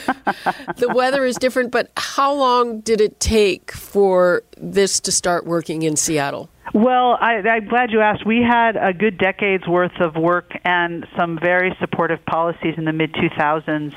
the 0.77 0.93
weather 0.95 1.25
is 1.25 1.37
different, 1.37 1.71
but 1.71 1.91
how 1.97 2.33
long 2.33 2.81
did 2.81 3.01
it 3.01 3.21
take 3.21 3.73
for 3.73 4.43
this 4.59 5.01
to 5.01 5.13
start 5.13 5.47
working 5.47 5.83
in 5.83 5.97
Seattle? 5.97 6.51
Well, 6.73 7.17
I, 7.21 7.35
I'm 7.47 7.69
glad 7.69 7.91
you 7.91 8.01
asked. 8.01 8.25
We 8.27 8.43
had 8.43 8.77
a 8.77 8.93
good 8.93 9.19
decade's 9.19 9.67
worth 9.67 10.01
of 10.01 10.17
work 10.17 10.51
and 10.65 11.07
some 11.19 11.39
very 11.41 11.77
supportive 11.81 12.25
policies 12.25 12.75
in 12.77 12.85
the 12.85 12.93
mid 12.93 13.13
2000s. 13.13 13.93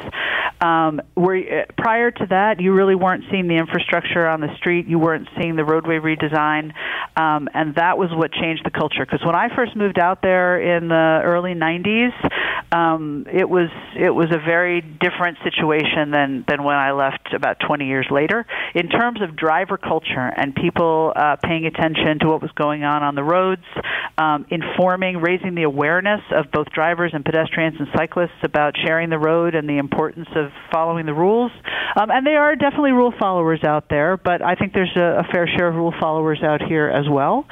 Um, 0.60 1.02
where 1.14 1.62
uh, 1.62 1.66
prior 1.78 2.10
to 2.10 2.26
that, 2.32 2.60
you 2.60 2.74
really 2.74 2.96
weren't 2.96 3.26
seeing 3.30 3.48
the 3.48 3.58
infrastructure 3.58 4.28
on 4.28 4.42
the 4.42 4.56
street. 4.58 4.88
You 4.88 4.98
weren't 4.98 5.28
seeing 5.40 5.56
the 5.56 5.64
roadway 5.64 5.98
redesign, 5.98 6.74
um, 7.16 7.48
and 7.54 7.76
that 7.76 7.98
was 7.98 8.10
what 8.12 8.32
changed 8.32 8.66
the 8.66 8.72
culture. 8.72 9.06
Because 9.06 9.24
when 9.24 9.36
I 9.36 9.56
first 9.56 9.76
moved 9.76 10.00
out 10.00 10.24
there 10.24 10.60
in 10.60 10.88
the 10.88 11.22
early 11.24 11.54
90s, 11.54 12.12
um, 12.72 13.28
it 13.32 13.48
was 13.48 13.70
it 13.96 14.10
was 14.10 14.28
a 14.32 14.40
very 14.40 14.82
different 14.82 15.38
situation 15.44 16.10
than 16.12 16.44
than 16.48 16.64
when 16.64 16.76
I 16.76 16.92
left 16.92 17.34
about 17.34 17.60
20 17.60 17.86
years 17.86 18.08
later. 18.10 18.46
In 18.74 18.90
terms 18.90 19.22
of 19.22 19.36
driver 19.36 19.78
culture 19.78 20.34
and 20.36 20.56
people 20.56 21.14
uh, 21.16 21.36
paying 21.44 21.66
attention 21.66 22.20
to 22.20 22.28
what 22.28 22.42
was 22.42 22.52
going 22.58 22.84
on 22.84 23.04
on 23.04 23.16
the 23.16 23.24
roads, 23.24 23.64
um, 24.18 24.46
informing, 24.50 25.18
raising 25.18 25.56
the 25.56 25.64
awareness 25.64 26.22
of 26.32 26.52
both 26.52 26.68
drivers 26.72 27.12
and 27.14 27.24
pedestrians 27.24 27.76
and 27.80 27.88
cyclists 27.96 28.42
about 28.44 28.76
sharing 28.84 29.10
the 29.10 29.20
road 29.20 29.56
and 29.56 29.70
the 29.70 29.78
importance 29.78 30.30
of 30.36 30.52
following 30.72 31.06
the 31.06 31.14
rules. 31.14 31.52
Um, 31.96 32.10
and 32.12 32.26
there 32.26 32.42
are 32.42 32.56
definitely 32.56 32.92
rule 32.92 33.14
followers 33.20 33.64
out 33.64 33.90
there, 33.90 34.18
but 34.18 34.42
I 34.42 34.56
think 34.56 34.74
there's 34.74 34.96
a, 34.96 35.22
a 35.22 35.24
fair 35.32 35.48
share 35.48 35.68
of 35.68 35.76
rule 35.76 35.94
followers 36.00 36.40
out 36.44 36.62
here 36.62 36.88
as 36.88 37.06
well. 37.10 37.46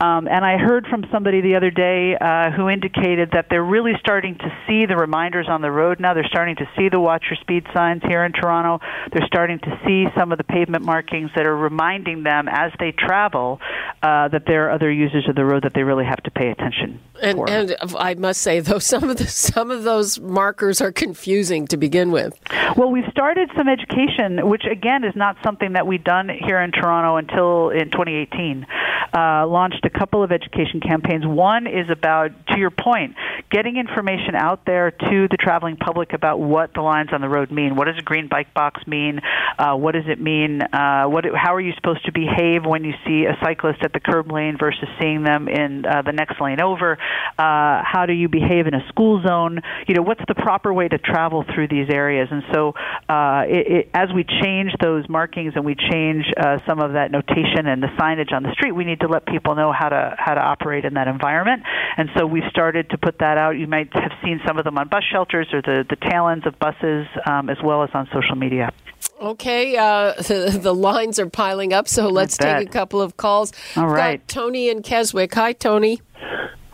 Um, 0.00 0.26
and 0.26 0.44
I 0.44 0.58
heard 0.58 0.86
from 0.86 1.04
somebody 1.12 1.40
the 1.40 1.56
other 1.56 1.70
day 1.70 2.16
uh, 2.20 2.50
who 2.50 2.68
indicated 2.68 3.30
that 3.32 3.46
they're 3.50 3.62
really 3.64 3.92
starting 4.00 4.36
to 4.38 4.48
see 4.66 4.86
the 4.86 4.96
reminders 4.96 5.46
on 5.48 5.62
the 5.62 5.70
road 5.70 6.00
now. 6.00 6.14
They're 6.14 6.24
starting 6.24 6.56
to 6.56 6.68
see 6.76 6.88
the 6.88 6.98
watch 6.98 7.24
your 7.30 7.38
speed 7.40 7.66
signs 7.74 8.02
here 8.02 8.24
in 8.24 8.32
Toronto. 8.32 8.84
They're 9.12 9.26
starting 9.26 9.58
to 9.60 9.80
see 9.86 10.06
some 10.16 10.32
of 10.32 10.38
the 10.38 10.44
pavement 10.44 10.84
markings 10.84 11.30
that 11.36 11.46
are 11.46 11.56
reminding 11.56 12.22
them 12.22 12.48
as 12.48 12.72
they 12.80 12.92
travel 12.92 13.60
uh, 14.02 14.28
that 14.28 14.42
there 14.46 14.66
are 14.66 14.72
other 14.72 14.90
users 14.90 15.28
of 15.28 15.36
the 15.36 15.44
road 15.44 15.64
that 15.64 15.74
they 15.74 15.82
really 15.82 16.04
have 16.12 16.22
to 16.24 16.30
pay 16.30 16.50
attention. 16.50 17.00
And, 17.22 17.38
and 17.48 17.76
I 17.96 18.14
must 18.14 18.42
say, 18.42 18.60
though, 18.60 18.78
some 18.92 19.08
of 19.08 19.16
the, 19.16 19.26
some 19.26 19.70
of 19.70 19.84
those 19.84 20.20
markers 20.20 20.80
are 20.80 20.92
confusing 20.92 21.66
to 21.68 21.76
begin 21.76 22.10
with. 22.10 22.38
Well, 22.76 22.90
we've 22.90 23.10
started 23.10 23.50
some 23.56 23.68
education, 23.68 24.48
which 24.48 24.64
again 24.70 25.04
is 25.04 25.14
not 25.16 25.36
something 25.42 25.72
that 25.72 25.86
we've 25.86 26.04
done 26.04 26.28
here 26.28 26.60
in 26.60 26.72
Toronto 26.72 27.16
until 27.16 27.70
in 27.70 27.90
2018. 27.90 28.66
Uh, 29.14 29.46
launched 29.46 29.84
a 29.84 29.90
couple 29.90 30.22
of 30.22 30.32
education 30.32 30.80
campaigns. 30.80 31.26
One 31.26 31.66
is 31.66 31.90
about, 31.90 32.30
to 32.48 32.58
your 32.58 32.70
point, 32.70 33.14
getting 33.50 33.76
information 33.76 34.34
out 34.34 34.64
there 34.64 34.90
to 34.90 35.28
the 35.30 35.36
traveling 35.38 35.76
public 35.76 36.14
about 36.14 36.40
what 36.40 36.72
the 36.72 36.80
lines 36.80 37.10
on 37.12 37.20
the 37.20 37.28
road 37.28 37.50
mean. 37.50 37.76
What 37.76 37.88
does 37.88 37.98
a 37.98 38.02
green 38.02 38.28
bike 38.28 38.54
box 38.54 38.86
mean? 38.86 39.20
Uh, 39.58 39.74
what 39.76 39.92
does 39.92 40.06
it 40.08 40.18
mean? 40.18 40.62
Uh, 40.62 41.04
what, 41.04 41.26
how 41.34 41.54
are 41.54 41.60
you 41.60 41.72
supposed 41.74 42.06
to 42.06 42.12
behave 42.12 42.64
when 42.64 42.84
you 42.84 42.94
see 43.06 43.26
a 43.26 43.36
cyclist 43.42 43.82
at 43.82 43.92
the 43.92 44.00
curb 44.00 44.32
lane 44.32 44.56
versus 44.58 44.88
seeing 44.98 45.24
them 45.24 45.46
in 45.46 45.84
uh, 45.84 46.01
the 46.02 46.12
next 46.12 46.40
lane 46.40 46.60
over? 46.60 46.98
Uh, 47.38 47.82
how 47.84 48.04
do 48.06 48.12
you 48.12 48.28
behave 48.28 48.66
in 48.66 48.74
a 48.74 48.86
school 48.88 49.22
zone? 49.26 49.60
You 49.88 49.94
know, 49.94 50.02
what's 50.02 50.22
the 50.28 50.34
proper 50.34 50.72
way 50.72 50.88
to 50.88 50.98
travel 50.98 51.44
through 51.54 51.68
these 51.68 51.88
areas? 51.90 52.28
And 52.30 52.42
so, 52.52 52.74
uh, 53.08 53.44
it, 53.46 53.66
it, 53.72 53.90
as 53.94 54.08
we 54.14 54.24
change 54.24 54.72
those 54.80 55.08
markings 55.08 55.54
and 55.56 55.64
we 55.64 55.74
change 55.74 56.24
uh, 56.36 56.58
some 56.66 56.80
of 56.80 56.94
that 56.94 57.10
notation 57.10 57.66
and 57.66 57.82
the 57.82 57.88
signage 57.98 58.32
on 58.32 58.42
the 58.42 58.52
street, 58.52 58.72
we 58.72 58.84
need 58.84 59.00
to 59.00 59.08
let 59.08 59.26
people 59.26 59.54
know 59.54 59.72
how 59.72 59.88
to 59.88 60.14
how 60.18 60.34
to 60.34 60.40
operate 60.40 60.84
in 60.84 60.94
that 60.94 61.08
environment. 61.08 61.62
And 61.96 62.10
so, 62.16 62.26
we've 62.26 62.48
started 62.50 62.90
to 62.90 62.98
put 62.98 63.18
that 63.18 63.38
out. 63.38 63.52
You 63.52 63.66
might 63.66 63.92
have 63.94 64.12
seen 64.24 64.40
some 64.46 64.58
of 64.58 64.64
them 64.64 64.78
on 64.78 64.88
bus 64.88 65.04
shelters 65.10 65.48
or 65.52 65.62
the 65.62 65.84
the 65.88 65.96
tail 65.96 66.28
ends 66.28 66.46
of 66.46 66.58
buses, 66.58 67.06
um, 67.26 67.50
as 67.50 67.58
well 67.62 67.82
as 67.82 67.90
on 67.94 68.08
social 68.12 68.36
media. 68.36 68.72
Okay, 69.22 69.76
uh, 69.76 70.14
the, 70.18 70.58
the, 70.60 70.74
lines 70.74 71.20
are 71.20 71.30
piling 71.30 71.72
up, 71.72 71.86
so 71.86 72.08
let's 72.08 72.36
take 72.36 72.66
a 72.66 72.70
couple 72.70 73.00
of 73.00 73.16
calls. 73.16 73.52
All 73.76 73.86
right, 73.86 74.18
Got 74.20 74.28
Tony 74.28 74.68
and 74.68 74.82
Keswick. 74.82 75.32
Hi, 75.34 75.52
Tony. 75.52 76.00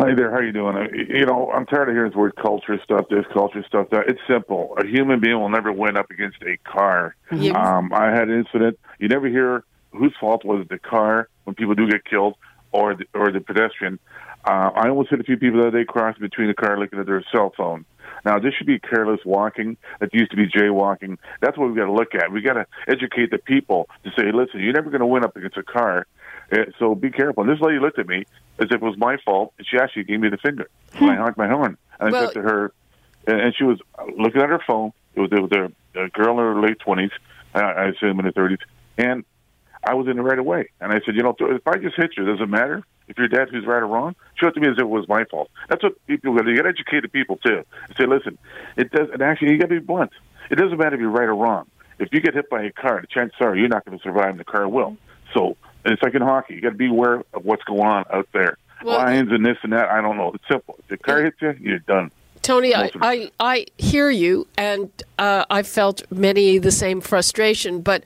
Hi 0.01 0.15
there. 0.15 0.31
How 0.31 0.41
you 0.41 0.53
doing? 0.53 0.77
Uh, 0.77 0.87
you 0.93 1.27
know, 1.27 1.51
I'm 1.51 1.67
tired 1.67 1.91
of 1.91 1.95
hearing 1.95 2.13
the 2.13 2.19
word 2.19 2.37
culture 2.41 2.81
stuff, 2.83 3.07
this 3.11 3.27
culture 3.35 3.63
stuff, 3.67 3.91
that. 3.91 4.09
It's 4.09 4.21
simple. 4.27 4.75
A 4.79 4.87
human 4.87 5.21
being 5.21 5.39
will 5.39 5.51
never 5.51 5.73
win 5.73 5.99
up 5.99 6.11
against 6.11 6.39
a 6.43 6.57
car. 6.59 7.17
Um, 7.31 7.93
I 7.93 8.07
had 8.07 8.31
an 8.31 8.39
incident. 8.39 8.79
You 8.99 9.09
never 9.09 9.29
hear 9.29 9.65
whose 9.93 10.15
fault 10.19 10.45
was 10.45 10.63
it, 10.63 10.69
the 10.71 10.79
car 10.79 11.29
when 11.45 11.55
people 11.55 11.75
do 11.75 11.87
get 11.87 12.05
killed, 12.07 12.37
or 12.73 12.95
the, 12.95 13.05
or 13.13 13.31
the 13.31 13.41
pedestrian. 13.41 13.99
Uh, 14.45 14.71
I 14.75 14.89
almost 14.89 15.11
hit 15.11 15.21
a 15.21 15.25
few 15.25 15.37
people 15.37 15.63
that 15.65 15.73
they 15.73 15.85
crossed 15.85 16.21
between 16.21 16.49
the 16.49 16.55
car 16.55 16.79
looking 16.79 16.99
at 16.99 17.07
their 17.07 17.23
cell 17.33 17.53
phone. 17.57 17.85
Now, 18.25 18.39
this 18.39 18.55
should 18.55 18.67
be 18.67 18.79
careless 18.79 19.21
walking. 19.25 19.77
That 20.01 20.13
used 20.13 20.31
to 20.31 20.37
be 20.37 20.49
jaywalking. 20.49 21.19
That's 21.41 21.57
what 21.57 21.69
we've 21.69 21.77
got 21.77 21.87
to 21.87 21.93
look 21.93 22.15
at. 22.15 22.33
We've 22.33 22.45
got 22.45 22.55
to 22.55 22.67
educate 22.87 23.31
the 23.31 23.39
people 23.39 23.89
to 24.05 24.11
say, 24.17 24.33
listen, 24.33 24.61
you're 24.61 24.73
never 24.73 24.91
going 24.91 25.01
to 25.01 25.07
win 25.07 25.25
up 25.25 25.37
against 25.37 25.57
a 25.57 25.63
car. 25.63 26.07
Uh, 26.51 26.65
so 26.79 26.95
be 26.95 27.11
careful. 27.11 27.43
And 27.43 27.53
this 27.53 27.61
lady 27.61 27.79
looked 27.79 27.99
at 27.99 28.07
me 28.07 28.25
as 28.59 28.67
if 28.67 28.73
it 28.73 28.83
was 28.83 28.97
my 28.97 29.19
fault, 29.25 29.53
and 29.59 29.67
she 29.67 29.79
actually 29.79 30.05
gave 30.05 30.21
me 30.21 30.29
the 30.29 30.39
finger 30.39 30.69
when 30.99 31.11
I 31.11 31.17
honked 31.17 31.39
my 31.39 31.49
horn. 31.49 31.77
And 32.01 32.13
well, 32.13 32.23
I 32.23 32.27
said 32.27 32.35
to 32.35 32.43
her, 32.43 32.73
and, 33.27 33.55
she 33.57 33.65
was 33.65 33.79
looking 34.17 34.41
at 34.41 34.49
her 34.49 34.61
phone. 34.67 34.93
It 35.15 35.21
was, 35.21 35.31
it 35.33 35.41
was 35.41 35.53
a, 35.53 36.01
a 36.01 36.09
girl 36.09 36.39
in 36.39 36.45
her 36.45 36.61
late 36.61 36.79
20s, 36.79 37.11
I, 37.55 37.61
I 37.61 37.89
assume 37.89 38.19
in 38.21 38.25
her 38.25 38.33
30s. 38.33 38.59
And 38.97 39.25
I 39.85 39.95
was 39.95 40.09
in 40.09 40.17
the 40.17 40.23
right 40.23 40.39
away. 40.39 40.71
And 40.81 40.93
I 40.93 41.01
said, 41.05 41.15
you 41.15 41.23
know, 41.23 41.35
if 41.39 41.67
I 41.67 41.77
just 41.77 41.97
hit 41.97 42.11
you, 42.17 42.25
does 42.25 42.41
it 42.41 42.49
matter? 42.49 42.83
If 43.09 43.19
your 43.19 43.29
dad 43.29 43.49
who's 43.51 43.67
right 43.67 43.83
or 43.83 43.87
wrong, 43.87 44.15
show 44.37 44.49
it 44.49 44.53
to 44.53 44.61
me 44.61 44.69
as 44.69 44.75
if 44.75 44.81
it 44.81 44.89
was 44.89 45.09
my 45.09 45.25
fault. 45.25 45.51
That's 45.69 45.83
what 45.83 46.07
people 46.07 46.35
got. 46.35 46.47
You 46.47 46.57
got 46.57 46.63
to 46.65 46.69
educate 46.69 47.01
the 47.01 47.09
people 47.09 47.37
too. 47.37 47.65
Say, 47.97 48.07
listen, 48.07 48.39
it 48.77 48.91
does. 48.91 49.09
And 49.13 49.23
actually, 49.23 49.53
you 49.53 49.59
got 49.59 49.69
to 49.69 49.81
be 49.81 49.85
blunt. 49.85 50.13
It 50.51 50.57
doesn't 50.57 50.79
matter 50.79 50.95
if 50.95 51.01
you're 51.01 51.11
right 51.11 51.29
or 51.29 51.35
wrong. 51.35 51.67
If 51.99 52.13
you 52.13 52.21
get 52.21 52.35
hit 52.35 52.49
by 52.49 52.63
a 52.63 52.73
car, 52.73 53.01
the 53.01 53.07
chances 53.07 53.37
are 53.41 53.57
you're 53.57 53.69
not 53.69 53.85
going 53.85 53.99
to 53.99 54.03
survive, 54.03 54.31
and 54.31 54.41
the 54.41 54.45
car 54.45 54.69
will. 54.69 54.97
So 55.35 55.57
it's 55.85 56.03
like 56.03 56.15
in 56.15 56.23
hockey. 56.23 56.55
You 56.55 56.61
got 56.61 56.71
to 56.71 56.77
be 56.77 56.89
aware 56.89 57.25
of 57.33 57.45
what's 57.45 57.65
going 57.65 57.81
on 57.81 58.05
out 58.13 58.29
there. 58.33 58.57
Well, 58.83 58.99
Lines 58.99 59.33
and 59.33 59.45
this 59.45 59.57
and 59.63 59.73
that. 59.73 59.89
I 59.89 60.01
don't 60.01 60.17
know. 60.17 60.33
It's 60.35 60.45
simple. 60.49 60.77
If 60.79 60.89
the 60.89 60.99
car 60.99 61.23
hits 61.23 61.41
you, 61.41 61.57
you're 61.61 61.79
done. 61.81 62.13
Tony, 62.43 62.75
I, 62.75 62.91
I, 63.01 63.31
I, 63.41 63.67
hear 63.77 64.09
you, 64.11 64.47
and 64.57 64.91
uh, 65.19 65.45
I 65.51 65.65
felt 65.65 66.03
many 66.11 66.59
the 66.59 66.71
same 66.71 67.01
frustration. 67.01 67.83
But 67.83 68.05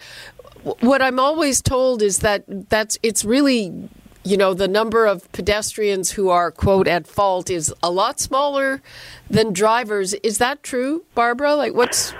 what 0.80 1.02
I'm 1.02 1.21
always 1.21 1.61
told 1.61 2.02
is 2.02 2.21
that 2.21 2.44
that's 2.68 2.99
it's 3.02 3.25
really 3.25 3.88
you 4.25 4.37
know, 4.37 4.55
the 4.55 4.69
number 4.69 5.07
of 5.07 5.31
pedestrians 5.33 6.12
who 6.12 6.29
are, 6.29 6.50
quote, 6.50 6.87
at 6.87 7.07
fault 7.07 7.50
is 7.50 7.75
a 7.83 7.91
lot 7.91 8.21
smaller 8.21 8.81
than 9.29 9.52
drivers. 9.52 10.14
Is 10.14 10.38
that 10.38 10.62
true, 10.62 11.05
Barbara? 11.14 11.55
Like, 11.57 11.75
what's. 11.75 12.14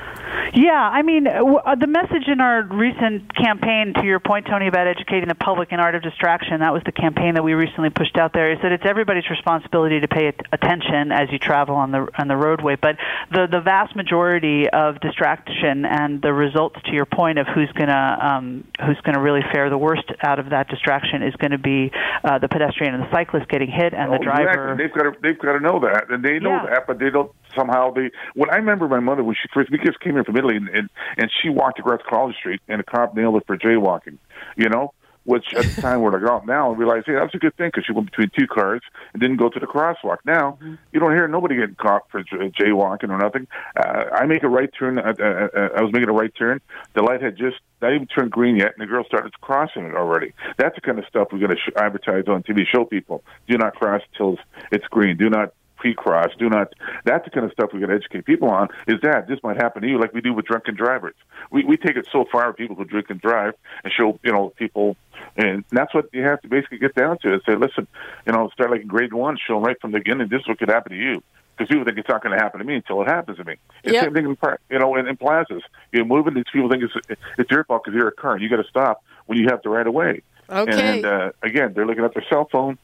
Yeah, 0.54 0.73
I 0.73 1.00
mean, 1.00 1.26
uh, 1.26 1.75
the 1.76 1.87
message 1.87 2.28
in 2.28 2.40
our 2.42 2.62
recent 2.62 3.35
campaign, 3.35 3.94
to 3.94 4.04
your 4.04 4.21
point, 4.21 4.47
Tony, 4.47 4.68
about 4.68 4.87
educating 4.87 5.28
the 5.28 5.35
public 5.35 5.73
in 5.73 5.80
art 5.80 5.94
of 5.94 6.02
distraction, 6.02 6.61
that 6.61 6.75
was 6.75 6.82
the 6.85 6.92
campaign 6.92 7.35
that 7.35 7.42
we 7.42 7.54
recently 7.54 7.88
pushed 7.88 8.18
out 8.18 8.35
there, 8.35 8.52
is 8.52 8.59
that 8.61 8.71
it's 8.71 8.85
everybody's 8.85 9.28
responsibility 9.30 10.00
to 10.00 10.09
pay 10.09 10.30
attention 10.52 11.11
as 11.11 11.32
you 11.32 11.38
travel 11.38 11.76
on 11.76 11.90
the 11.90 12.06
on 12.18 12.28
the 12.28 12.37
roadway. 12.37 12.76
But 12.76 12.97
the 13.30 13.47
the 13.50 13.61
vast 13.61 13.97
majority 13.97 14.68
of 14.68 15.00
distraction 15.00 15.87
and 15.87 16.21
the 16.21 16.35
results, 16.35 16.76
to 16.85 16.92
your 16.92 17.06
point, 17.06 17.38
of 17.38 17.47
who's 17.47 17.73
gonna 17.73 18.18
um, 18.21 18.64
who's 18.85 19.00
gonna 19.04 19.23
really 19.23 19.42
fare 19.52 19.71
the 19.71 19.78
worst 19.78 20.04
out 20.23 20.38
of 20.38 20.50
that 20.50 20.68
distraction 20.68 21.23
is 21.23 21.35
going 21.37 21.52
to 21.52 21.59
be 21.59 21.90
uh, 22.25 22.38
the 22.38 22.49
pedestrian 22.49 22.92
and 22.92 23.04
the 23.04 23.11
cyclist 23.11 23.49
getting 23.49 23.71
hit, 23.71 23.94
and 23.94 24.11
oh, 24.12 24.18
the 24.18 24.23
driver. 24.23 24.73
Exactly. 24.73 24.85
They've 24.85 24.94
got 24.94 25.02
to 25.02 25.12
they've 25.23 25.38
got 25.38 25.52
to 25.52 25.61
know 25.61 25.80
that, 25.80 26.11
and 26.11 26.23
they 26.23 26.38
know 26.38 26.50
yeah. 26.50 26.66
that, 26.66 26.87
but 26.87 26.99
they 26.99 27.09
don't 27.09 27.32
somehow 27.56 27.92
they. 27.92 28.11
When 28.35 28.50
I 28.50 28.56
remember 28.56 28.88
my 28.88 29.00
mother 29.00 29.23
when 29.23 29.35
she 29.35 29.49
first 29.52 29.71
we 29.71 29.78
just 29.78 30.00
came 30.00 30.14
here 30.14 30.25
from 30.25 30.37
Italy, 30.37 30.56
and 30.56 30.68
and, 30.68 30.90
and 31.16 31.30
she 31.42 31.49
walked 31.49 31.78
across 31.78 32.00
College 32.09 32.37
Street, 32.37 32.61
and 32.68 32.80
a 32.80 32.85
cop 32.85 33.14
nailed 33.14 33.35
her 33.35 33.40
for 33.47 33.56
jaywalking. 33.56 34.18
You 34.56 34.68
know, 34.68 34.92
which 35.25 35.54
at 35.54 35.64
the 35.64 35.80
time 35.80 36.00
we're 36.00 36.11
like, 36.11 36.28
oh, 36.28 36.42
now 36.47 36.73
I 36.73 36.76
realize, 36.76 37.04
hey, 37.06 37.14
that's 37.14 37.35
a 37.35 37.38
good 37.38 37.56
thing 37.56 37.68
because 37.68 37.85
she 37.87 37.92
went 37.92 38.11
between 38.11 38.30
two 38.37 38.47
cars 38.47 38.80
and 39.12 39.21
didn't 39.21 39.37
go 39.37 39.49
to 39.49 39.61
the 39.61 39.66
crosswalk. 39.66 40.18
Now 40.25 40.59
mm-hmm. 40.61 40.75
you 40.92 41.00
don't 41.00 41.12
hear 41.12 41.28
nobody 41.28 41.56
getting 41.56 41.76
caught 41.76 42.02
for 42.11 42.23
jaywalking 42.25 43.11
or 43.11 43.18
nothing. 43.18 43.47
Uh, 43.76 44.04
I 44.12 44.26
make 44.26 44.42
a 44.42 44.49
right 44.49 44.71
turn. 44.76 44.99
Uh, 44.99 45.14
uh, 45.18 45.25
uh, 45.25 45.68
I 45.76 45.82
was 45.82 45.92
making 45.92 46.09
a 46.09 46.12
right 46.12 46.32
turn. 46.37 46.61
The 46.94 47.02
light 47.02 47.23
had 47.23 47.37
just 47.37 47.56
not 47.80 47.94
even 47.94 48.06
turned 48.06 48.30
green 48.30 48.56
yet, 48.56 48.73
and 48.76 48.82
the 48.82 48.87
girl 48.87 49.04
started 49.04 49.32
crossing 49.40 49.85
it 49.85 49.94
already. 49.94 50.32
That's 50.59 50.75
the 50.75 50.80
kind 50.80 50.99
of 50.99 51.04
stuff 51.06 51.28
we're 51.32 51.38
going 51.38 51.50
to 51.50 51.56
sh- 51.56 51.73
advertise 51.76 52.25
on 52.26 52.42
TV. 52.42 52.66
Show 52.66 52.85
people: 52.85 53.23
do 53.49 53.56
not 53.56 53.75
cross 53.75 54.02
till 54.16 54.38
it's 54.71 54.87
green. 54.87 55.16
Do 55.16 55.30
not 55.30 55.54
pre-cross. 55.82 56.28
Do 56.38 56.48
not. 56.48 56.72
That's 57.04 57.24
the 57.24 57.30
kind 57.30 57.44
of 57.44 57.52
stuff 57.52 57.70
we 57.72 57.80
got 57.80 57.88
to 57.88 57.94
educate 57.94 58.24
people 58.24 58.48
on. 58.48 58.68
Is 58.86 59.00
that 59.02 59.26
this 59.26 59.40
might 59.42 59.56
happen 59.56 59.82
to 59.82 59.88
you, 59.88 59.98
like 59.98 60.14
we 60.14 60.20
do 60.20 60.32
with 60.32 60.46
drunken 60.46 60.76
drivers. 60.76 61.16
We 61.50 61.64
we 61.64 61.76
take 61.76 61.96
it 61.96 62.06
so 62.12 62.24
far 62.30 62.46
with 62.46 62.56
people 62.56 62.76
who 62.76 62.84
drink 62.84 63.10
and 63.10 63.20
drive, 63.20 63.54
and 63.82 63.92
show 63.92 64.18
you 64.22 64.32
know 64.32 64.50
people, 64.50 64.96
and 65.36 65.64
that's 65.70 65.92
what 65.92 66.06
you 66.12 66.22
have 66.22 66.40
to 66.42 66.48
basically 66.48 66.78
get 66.78 66.94
down 66.94 67.18
to. 67.18 67.34
Is 67.34 67.42
say, 67.44 67.56
listen, 67.56 67.88
you 68.26 68.32
know, 68.32 68.48
start 68.50 68.70
like 68.70 68.82
in 68.82 68.86
grade 68.86 69.12
one, 69.12 69.36
show 69.44 69.54
them 69.54 69.64
right 69.64 69.80
from 69.80 69.90
the 69.90 69.98
beginning. 69.98 70.28
This 70.28 70.42
is 70.42 70.48
what 70.48 70.60
could 70.60 70.70
happen 70.70 70.92
to 70.92 70.98
you. 70.98 71.22
Because 71.56 71.68
people 71.68 71.84
think 71.84 71.98
it's 71.98 72.08
not 72.08 72.22
going 72.22 72.34
to 72.34 72.42
happen 72.42 72.60
to 72.60 72.64
me 72.64 72.76
until 72.76 73.02
it 73.02 73.08
happens 73.08 73.36
to 73.36 73.44
me. 73.44 73.56
It's 73.84 73.92
yep. 73.92 74.04
same 74.04 74.14
thing 74.14 74.24
in 74.24 74.36
you 74.70 74.78
know 74.78 74.94
in, 74.94 75.08
in 75.08 75.16
plazas. 75.16 75.62
You're 75.90 76.04
moving. 76.04 76.34
These 76.34 76.44
people 76.52 76.70
think 76.70 76.84
it's 76.84 76.94
it's 77.38 77.50
your 77.50 77.64
fault 77.64 77.82
because 77.84 77.96
you're 77.96 78.08
a 78.08 78.12
car. 78.12 78.38
You 78.38 78.48
got 78.48 78.62
to 78.62 78.68
stop 78.68 79.02
when 79.26 79.36
you 79.36 79.48
have 79.48 79.62
to 79.62 79.68
right 79.68 79.86
away. 79.86 80.22
Okay. 80.48 80.96
And 80.96 81.04
uh, 81.04 81.32
again, 81.42 81.72
they're 81.74 81.86
looking 81.86 82.04
at 82.04 82.14
their 82.14 82.24
cell 82.30 82.48
phone 82.50 82.78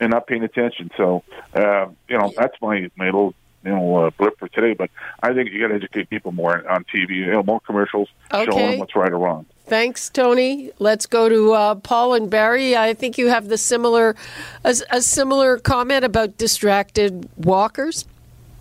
and 0.00 0.10
not 0.10 0.26
paying 0.26 0.42
attention. 0.42 0.90
So, 0.96 1.22
uh, 1.54 1.86
you 2.08 2.18
know, 2.18 2.32
that's 2.36 2.54
my 2.60 2.90
my 2.96 3.06
little 3.06 3.34
you 3.64 3.70
know 3.70 3.96
uh, 3.96 4.10
blip 4.10 4.38
for 4.38 4.48
today. 4.48 4.74
But 4.74 4.90
I 5.22 5.32
think 5.32 5.50
you 5.50 5.60
got 5.60 5.68
to 5.68 5.74
educate 5.74 6.10
people 6.10 6.32
more 6.32 6.68
on 6.68 6.84
TV. 6.84 7.16
You 7.16 7.32
know, 7.32 7.42
more 7.42 7.60
commercials 7.60 8.08
okay. 8.32 8.50
showing 8.50 8.70
them 8.70 8.78
what's 8.78 8.94
right 8.96 9.12
or 9.12 9.18
wrong. 9.18 9.46
Thanks, 9.66 10.10
Tony. 10.10 10.70
Let's 10.78 11.06
go 11.06 11.28
to 11.28 11.52
uh, 11.52 11.74
Paul 11.76 12.14
and 12.14 12.28
Barrie. 12.28 12.76
I 12.76 12.92
think 12.92 13.16
you 13.16 13.28
have 13.28 13.48
the 13.48 13.56
similar 13.56 14.14
a, 14.64 14.74
a 14.90 15.00
similar 15.00 15.58
comment 15.58 16.04
about 16.04 16.36
distracted 16.36 17.28
walkers. 17.36 18.04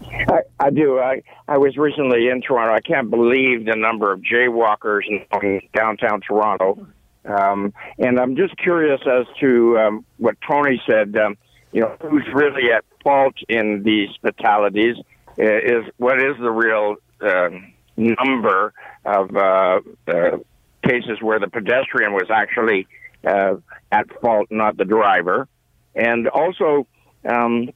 I, 0.09 0.41
I 0.59 0.69
do. 0.69 0.99
I 0.99 1.21
I 1.47 1.57
was 1.57 1.77
recently 1.77 2.29
in 2.29 2.41
Toronto. 2.41 2.73
I 2.73 2.81
can't 2.81 3.09
believe 3.09 3.65
the 3.65 3.75
number 3.75 4.11
of 4.11 4.21
jaywalkers 4.21 5.01
in 5.07 5.61
downtown 5.73 6.21
Toronto. 6.21 6.87
Um, 7.25 7.73
and 7.97 8.19
I'm 8.19 8.35
just 8.35 8.55
curious 8.57 9.01
as 9.01 9.25
to 9.39 9.77
um, 9.77 10.05
what 10.17 10.35
Tony 10.47 10.81
said. 10.89 11.15
Um, 11.17 11.37
you 11.71 11.81
know, 11.81 11.95
who's 12.01 12.27
really 12.33 12.71
at 12.71 12.85
fault 13.03 13.35
in 13.49 13.83
these 13.83 14.09
fatalities? 14.21 14.97
Uh, 15.39 15.43
is 15.43 15.85
what 15.97 16.21
is 16.21 16.37
the 16.39 16.51
real 16.51 16.95
uh, 17.19 17.49
number 17.97 18.73
of 19.05 19.35
uh, 19.35 19.79
uh, 20.07 20.37
cases 20.83 21.21
where 21.21 21.39
the 21.39 21.47
pedestrian 21.47 22.13
was 22.13 22.29
actually 22.29 22.87
uh, 23.25 23.55
at 23.91 24.05
fault, 24.21 24.47
not 24.51 24.77
the 24.77 24.85
driver? 24.85 25.47
And 25.95 26.27
also, 26.27 26.87
um, 27.27 27.69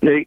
the 0.00 0.24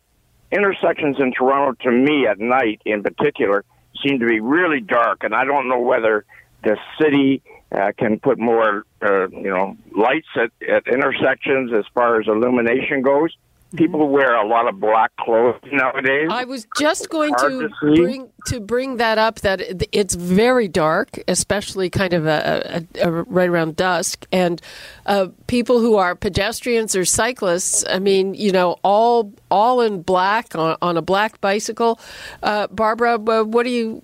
intersections 0.51 1.17
in 1.19 1.31
Toronto, 1.31 1.77
to 1.83 1.91
me 1.91 2.27
at 2.27 2.39
night 2.39 2.81
in 2.85 3.03
particular, 3.03 3.63
seem 4.05 4.19
to 4.19 4.25
be 4.25 4.39
really 4.39 4.81
dark, 4.81 5.23
and 5.23 5.33
I 5.33 5.45
don't 5.45 5.69
know 5.69 5.79
whether 5.79 6.25
the 6.63 6.77
city 6.99 7.41
uh, 7.71 7.91
can 7.97 8.19
put 8.19 8.39
more, 8.39 8.85
uh, 9.01 9.29
you 9.29 9.49
know, 9.49 9.77
lights 9.95 10.27
at, 10.35 10.51
at 10.67 10.87
intersections 10.87 11.71
as 11.73 11.85
far 11.93 12.19
as 12.19 12.27
illumination 12.27 13.01
goes. 13.01 13.35
People 13.73 14.09
wear 14.09 14.35
a 14.35 14.45
lot 14.45 14.67
of 14.67 14.81
black 14.81 15.15
clothes 15.15 15.55
nowadays. 15.71 16.27
I 16.29 16.43
was 16.43 16.67
just 16.77 17.09
going 17.09 17.33
to, 17.35 17.69
to 17.69 17.95
bring 17.95 18.29
to 18.47 18.59
bring 18.59 18.97
that 18.97 19.17
up. 19.17 19.39
That 19.39 19.61
it's 19.93 20.13
very 20.13 20.67
dark, 20.67 21.17
especially 21.29 21.89
kind 21.89 22.11
of 22.11 22.25
a, 22.25 22.85
a, 22.95 23.07
a 23.07 23.11
right 23.23 23.47
around 23.47 23.77
dusk, 23.77 24.25
and 24.29 24.61
uh, 25.05 25.27
people 25.47 25.79
who 25.79 25.95
are 25.95 26.15
pedestrians 26.15 26.97
or 26.97 27.05
cyclists. 27.05 27.85
I 27.87 27.99
mean, 27.99 28.33
you 28.33 28.51
know, 28.51 28.75
all 28.83 29.31
all 29.49 29.79
in 29.79 30.01
black 30.01 30.53
on, 30.53 30.75
on 30.81 30.97
a 30.97 31.01
black 31.01 31.39
bicycle. 31.39 31.97
Uh, 32.43 32.67
Barbara, 32.67 33.17
what 33.19 33.63
do 33.63 33.69
you? 33.69 34.01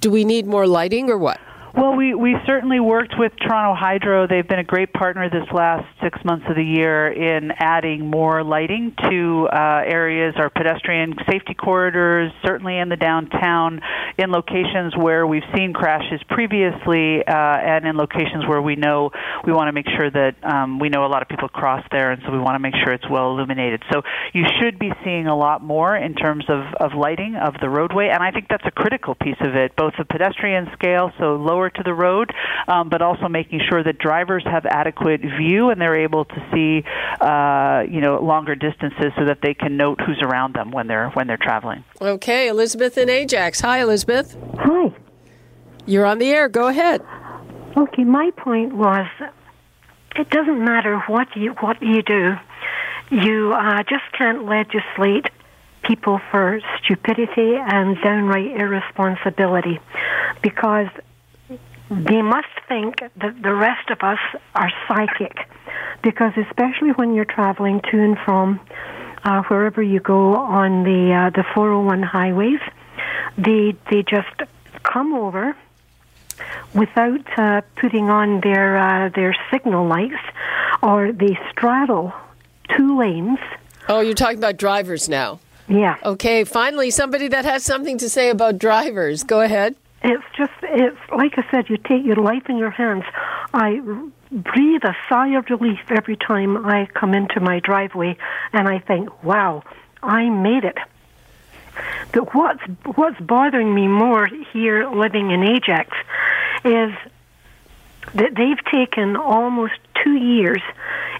Do 0.00 0.10
we 0.10 0.24
need 0.24 0.44
more 0.44 0.66
lighting 0.66 1.08
or 1.08 1.18
what? 1.18 1.38
Well, 1.76 1.96
we, 1.96 2.14
we 2.14 2.36
certainly 2.46 2.78
worked 2.78 3.14
with 3.18 3.32
Toronto 3.36 3.74
Hydro. 3.74 4.28
They've 4.28 4.46
been 4.46 4.60
a 4.60 4.64
great 4.64 4.92
partner 4.92 5.28
this 5.28 5.50
last 5.52 5.84
six 6.00 6.16
months 6.24 6.46
of 6.48 6.54
the 6.54 6.62
year 6.62 7.10
in 7.10 7.50
adding 7.50 8.08
more 8.08 8.44
lighting 8.44 8.94
to 9.10 9.48
uh, 9.52 9.82
areas, 9.84 10.34
our 10.38 10.50
pedestrian 10.50 11.14
safety 11.28 11.52
corridors, 11.54 12.30
certainly 12.46 12.78
in 12.78 12.90
the 12.90 12.96
downtown, 12.96 13.80
in 14.18 14.30
locations 14.30 14.96
where 14.96 15.26
we've 15.26 15.42
seen 15.52 15.72
crashes 15.72 16.20
previously, 16.28 17.26
uh, 17.26 17.34
and 17.34 17.88
in 17.88 17.96
locations 17.96 18.46
where 18.46 18.62
we 18.62 18.76
know 18.76 19.10
we 19.44 19.52
want 19.52 19.66
to 19.66 19.72
make 19.72 19.88
sure 19.98 20.08
that 20.08 20.36
um, 20.44 20.78
we 20.78 20.88
know 20.88 21.04
a 21.04 21.10
lot 21.10 21.22
of 21.22 21.28
people 21.28 21.48
cross 21.48 21.84
there, 21.90 22.12
and 22.12 22.22
so 22.24 22.30
we 22.30 22.38
want 22.38 22.54
to 22.54 22.60
make 22.60 22.74
sure 22.84 22.94
it's 22.94 23.10
well 23.10 23.32
illuminated. 23.32 23.82
So 23.92 24.02
you 24.32 24.44
should 24.60 24.78
be 24.78 24.92
seeing 25.02 25.26
a 25.26 25.36
lot 25.36 25.60
more 25.60 25.96
in 25.96 26.14
terms 26.14 26.44
of, 26.48 26.62
of 26.78 26.96
lighting 26.96 27.34
of 27.34 27.54
the 27.60 27.68
roadway, 27.68 28.10
and 28.14 28.22
I 28.22 28.30
think 28.30 28.46
that's 28.48 28.64
a 28.64 28.70
critical 28.70 29.16
piece 29.16 29.40
of 29.40 29.56
it, 29.56 29.74
both 29.74 29.94
the 29.98 30.04
pedestrian 30.04 30.68
scale, 30.78 31.10
so 31.18 31.34
lower 31.34 31.63
to 31.70 31.82
the 31.82 31.94
road, 31.94 32.32
um, 32.68 32.88
but 32.88 33.02
also 33.02 33.28
making 33.28 33.60
sure 33.68 33.82
that 33.82 33.98
drivers 33.98 34.44
have 34.44 34.66
adequate 34.66 35.20
view 35.20 35.70
and 35.70 35.80
they're 35.80 36.00
able 36.00 36.24
to 36.24 36.48
see, 36.52 36.84
uh, 37.20 37.84
you 37.88 38.00
know, 38.00 38.20
longer 38.22 38.54
distances 38.54 39.12
so 39.18 39.24
that 39.24 39.38
they 39.42 39.54
can 39.54 39.76
note 39.76 40.00
who's 40.00 40.20
around 40.22 40.54
them 40.54 40.70
when 40.70 40.86
they're 40.86 41.10
when 41.10 41.26
they're 41.26 41.36
traveling. 41.36 41.84
Okay, 42.00 42.48
Elizabeth 42.48 42.98
in 42.98 43.08
Ajax. 43.08 43.60
Hi, 43.60 43.80
Elizabeth. 43.80 44.36
Hi. 44.58 44.92
You're 45.86 46.06
on 46.06 46.18
the 46.18 46.30
air. 46.30 46.48
Go 46.48 46.68
ahead. 46.68 47.02
Okay, 47.76 48.04
my 48.04 48.30
point 48.36 48.74
was, 48.74 49.06
it 50.16 50.30
doesn't 50.30 50.64
matter 50.64 50.98
what 51.08 51.28
you 51.36 51.52
what 51.60 51.82
you 51.82 52.02
do, 52.02 52.34
you 53.10 53.52
uh, 53.52 53.82
just 53.82 54.04
can't 54.16 54.46
legislate 54.46 55.26
people 55.82 56.20
for 56.30 56.60
stupidity 56.82 57.56
and 57.56 58.00
downright 58.02 58.58
irresponsibility 58.58 59.78
because 60.42 60.86
they 61.90 62.22
must 62.22 62.48
think 62.66 63.00
that 63.16 63.42
the 63.42 63.54
rest 63.54 63.90
of 63.90 64.00
us 64.00 64.18
are 64.54 64.70
psychic, 64.88 65.36
because 66.02 66.32
especially 66.36 66.90
when 66.90 67.14
you're 67.14 67.24
traveling 67.24 67.80
to 67.90 68.00
and 68.00 68.18
from 68.24 68.60
uh, 69.24 69.42
wherever 69.44 69.82
you 69.82 70.00
go 70.00 70.34
on 70.36 70.84
the 70.84 71.12
uh, 71.12 71.30
the 71.30 71.44
401 71.54 72.02
highways, 72.02 72.60
they 73.36 73.76
they 73.90 74.02
just 74.02 74.42
come 74.82 75.14
over 75.14 75.56
without 76.74 77.38
uh, 77.38 77.60
putting 77.76 78.10
on 78.10 78.40
their 78.40 78.78
uh, 78.78 79.08
their 79.10 79.36
signal 79.50 79.86
lights, 79.86 80.22
or 80.82 81.12
they 81.12 81.38
straddle 81.50 82.12
two 82.76 82.98
lanes. 82.98 83.38
Oh, 83.88 84.00
you're 84.00 84.14
talking 84.14 84.38
about 84.38 84.56
drivers 84.56 85.08
now. 85.08 85.40
Yeah. 85.68 85.96
Okay, 86.04 86.44
finally, 86.44 86.90
somebody 86.90 87.28
that 87.28 87.44
has 87.44 87.64
something 87.64 87.98
to 87.98 88.08
say 88.08 88.30
about 88.30 88.58
drivers. 88.58 89.22
Go 89.22 89.40
ahead. 89.40 89.76
It's 90.04 90.24
just, 90.36 90.52
it's 90.62 90.98
like 91.10 91.38
I 91.38 91.50
said, 91.50 91.70
you 91.70 91.78
take 91.78 92.04
your 92.04 92.16
life 92.16 92.50
in 92.50 92.58
your 92.58 92.70
hands. 92.70 93.04
I 93.54 93.80
breathe 94.30 94.84
a 94.84 94.94
sigh 95.08 95.36
of 95.38 95.48
relief 95.48 95.80
every 95.88 96.16
time 96.16 96.66
I 96.66 96.86
come 96.92 97.14
into 97.14 97.40
my 97.40 97.60
driveway 97.60 98.18
and 98.52 98.68
I 98.68 98.80
think, 98.80 99.24
wow, 99.24 99.62
I 100.02 100.28
made 100.28 100.64
it. 100.64 100.76
But 102.12 102.34
what's, 102.34 102.62
what's 102.96 103.18
bothering 103.18 103.74
me 103.74 103.88
more 103.88 104.28
here 104.52 104.90
living 104.90 105.30
in 105.30 105.42
Ajax 105.42 105.96
is 106.66 106.92
that 108.14 108.34
they've 108.34 108.64
taken 108.70 109.16
almost 109.16 109.74
two 110.04 110.14
years 110.14 110.60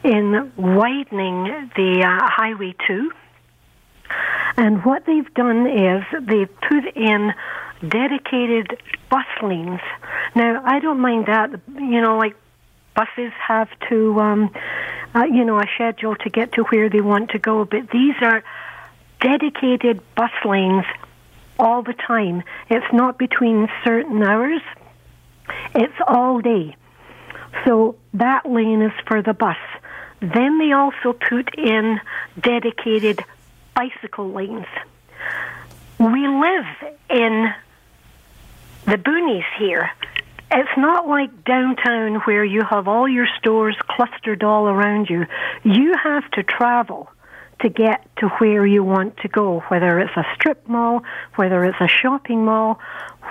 in 0.04 0.52
widening 0.56 1.70
the 1.74 2.04
uh, 2.04 2.28
Highway 2.28 2.74
2. 2.86 3.10
And 4.56 4.84
what 4.84 5.06
they've 5.06 5.32
done 5.34 5.66
is 5.66 6.04
they've 6.20 6.60
put 6.60 6.84
in 6.94 7.32
dedicated 7.88 8.78
bus 9.10 9.26
lanes. 9.42 9.80
Now, 10.34 10.62
I 10.64 10.80
don't 10.80 11.00
mind 11.00 11.26
that. 11.26 11.50
You 11.68 12.00
know, 12.00 12.16
like 12.18 12.36
buses 12.94 13.32
have 13.38 13.68
to, 13.88 14.20
um, 14.20 14.50
uh, 15.14 15.24
you 15.24 15.44
know, 15.44 15.58
a 15.58 15.66
schedule 15.74 16.16
to 16.16 16.30
get 16.30 16.52
to 16.52 16.62
where 16.64 16.88
they 16.88 17.00
want 17.00 17.30
to 17.30 17.38
go, 17.38 17.64
but 17.64 17.90
these 17.90 18.14
are 18.22 18.42
dedicated 19.20 20.00
bus 20.14 20.30
lanes 20.44 20.84
all 21.58 21.82
the 21.82 21.94
time. 21.94 22.42
It's 22.70 22.92
not 22.92 23.18
between 23.18 23.68
certain 23.84 24.22
hours. 24.22 24.60
It's 25.74 25.94
all 26.06 26.40
day. 26.40 26.76
So 27.64 27.96
that 28.14 28.46
lane 28.46 28.82
is 28.82 28.92
for 29.06 29.22
the 29.22 29.34
bus. 29.34 29.56
Then 30.20 30.58
they 30.58 30.72
also 30.72 31.12
put 31.12 31.54
in 31.56 32.00
dedicated 32.40 33.24
bicycle 33.74 34.30
lanes. 34.32 34.66
We 35.98 36.26
live 36.26 36.66
in 37.10 37.52
the 38.86 38.96
boonies 38.96 39.44
here. 39.58 39.90
It's 40.50 40.76
not 40.76 41.08
like 41.08 41.44
downtown 41.44 42.16
where 42.26 42.44
you 42.44 42.62
have 42.62 42.86
all 42.86 43.08
your 43.08 43.26
stores 43.38 43.76
clustered 43.88 44.44
all 44.44 44.68
around 44.68 45.08
you. 45.10 45.26
You 45.64 45.94
have 46.02 46.30
to 46.32 46.42
travel 46.42 47.10
to 47.60 47.68
get 47.68 48.06
to 48.18 48.28
where 48.38 48.66
you 48.66 48.84
want 48.84 49.16
to 49.18 49.28
go, 49.28 49.60
whether 49.68 49.98
it's 49.98 50.16
a 50.16 50.24
strip 50.34 50.68
mall, 50.68 51.02
whether 51.36 51.64
it's 51.64 51.80
a 51.80 51.88
shopping 51.88 52.44
mall. 52.44 52.78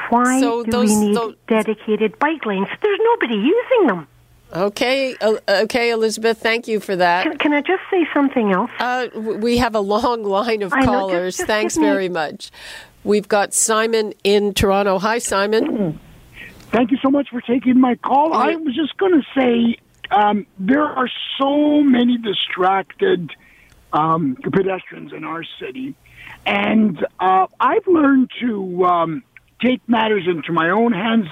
Why 0.10 0.40
so 0.40 0.64
do 0.64 0.72
those, 0.72 0.90
we 0.90 0.96
need 1.08 1.16
those... 1.16 1.36
dedicated 1.48 2.18
bike 2.20 2.46
lanes? 2.46 2.68
There's 2.82 3.00
nobody 3.02 3.36
using 3.36 3.88
them. 3.88 4.08
Okay, 4.52 5.16
uh, 5.20 5.38
okay, 5.50 5.90
Elizabeth, 5.92 6.40
thank 6.40 6.68
you 6.68 6.80
for 6.80 6.96
that. 6.96 7.24
Can, 7.24 7.38
can 7.38 7.54
I 7.54 7.62
just 7.62 7.82
say 7.90 8.08
something 8.14 8.52
else? 8.52 8.70
Uh, 8.80 9.08
we 9.16 9.58
have 9.58 9.74
a 9.74 9.80
long 9.80 10.24
line 10.24 10.62
of 10.62 10.74
I 10.74 10.82
know, 10.82 10.86
callers. 10.86 11.38
just- 11.38 11.38
just 11.38 11.48
Thanks 11.48 11.76
very 11.78 12.10
much. 12.10 12.52
We've 13.04 13.28
got 13.28 13.54
Simon 13.54 14.14
in 14.24 14.54
Toronto. 14.54 14.98
Hi, 14.98 15.20
Simon. 15.20 16.00
Thank 16.72 16.92
you 16.92 16.98
so 17.02 17.12
much 17.12 17.30
for 17.30 17.42
taking 17.42 17.80
my 17.80 17.96
call. 17.96 18.34
I 18.34 18.56
was 18.56 18.74
just 18.76 18.98
going 18.98 19.22
to 19.22 19.28
say 19.36 19.78
um, 20.10 20.48
there 20.58 20.86
are 20.86 21.10
so 21.38 21.82
many 21.82 22.18
distracted 22.18 23.32
um, 23.92 24.38
pedestrians 24.42 25.12
in 25.12 25.26
our 25.26 25.44
city, 25.60 25.96
and 26.46 27.06
uh, 27.20 27.48
I've 27.60 27.86
learned 27.88 28.32
to 28.40 28.86
um, 28.86 29.24
take 29.62 29.88
matters 29.88 30.26
into 30.26 30.54
my 30.54 30.70
own 30.70 30.94
hands 30.94 31.28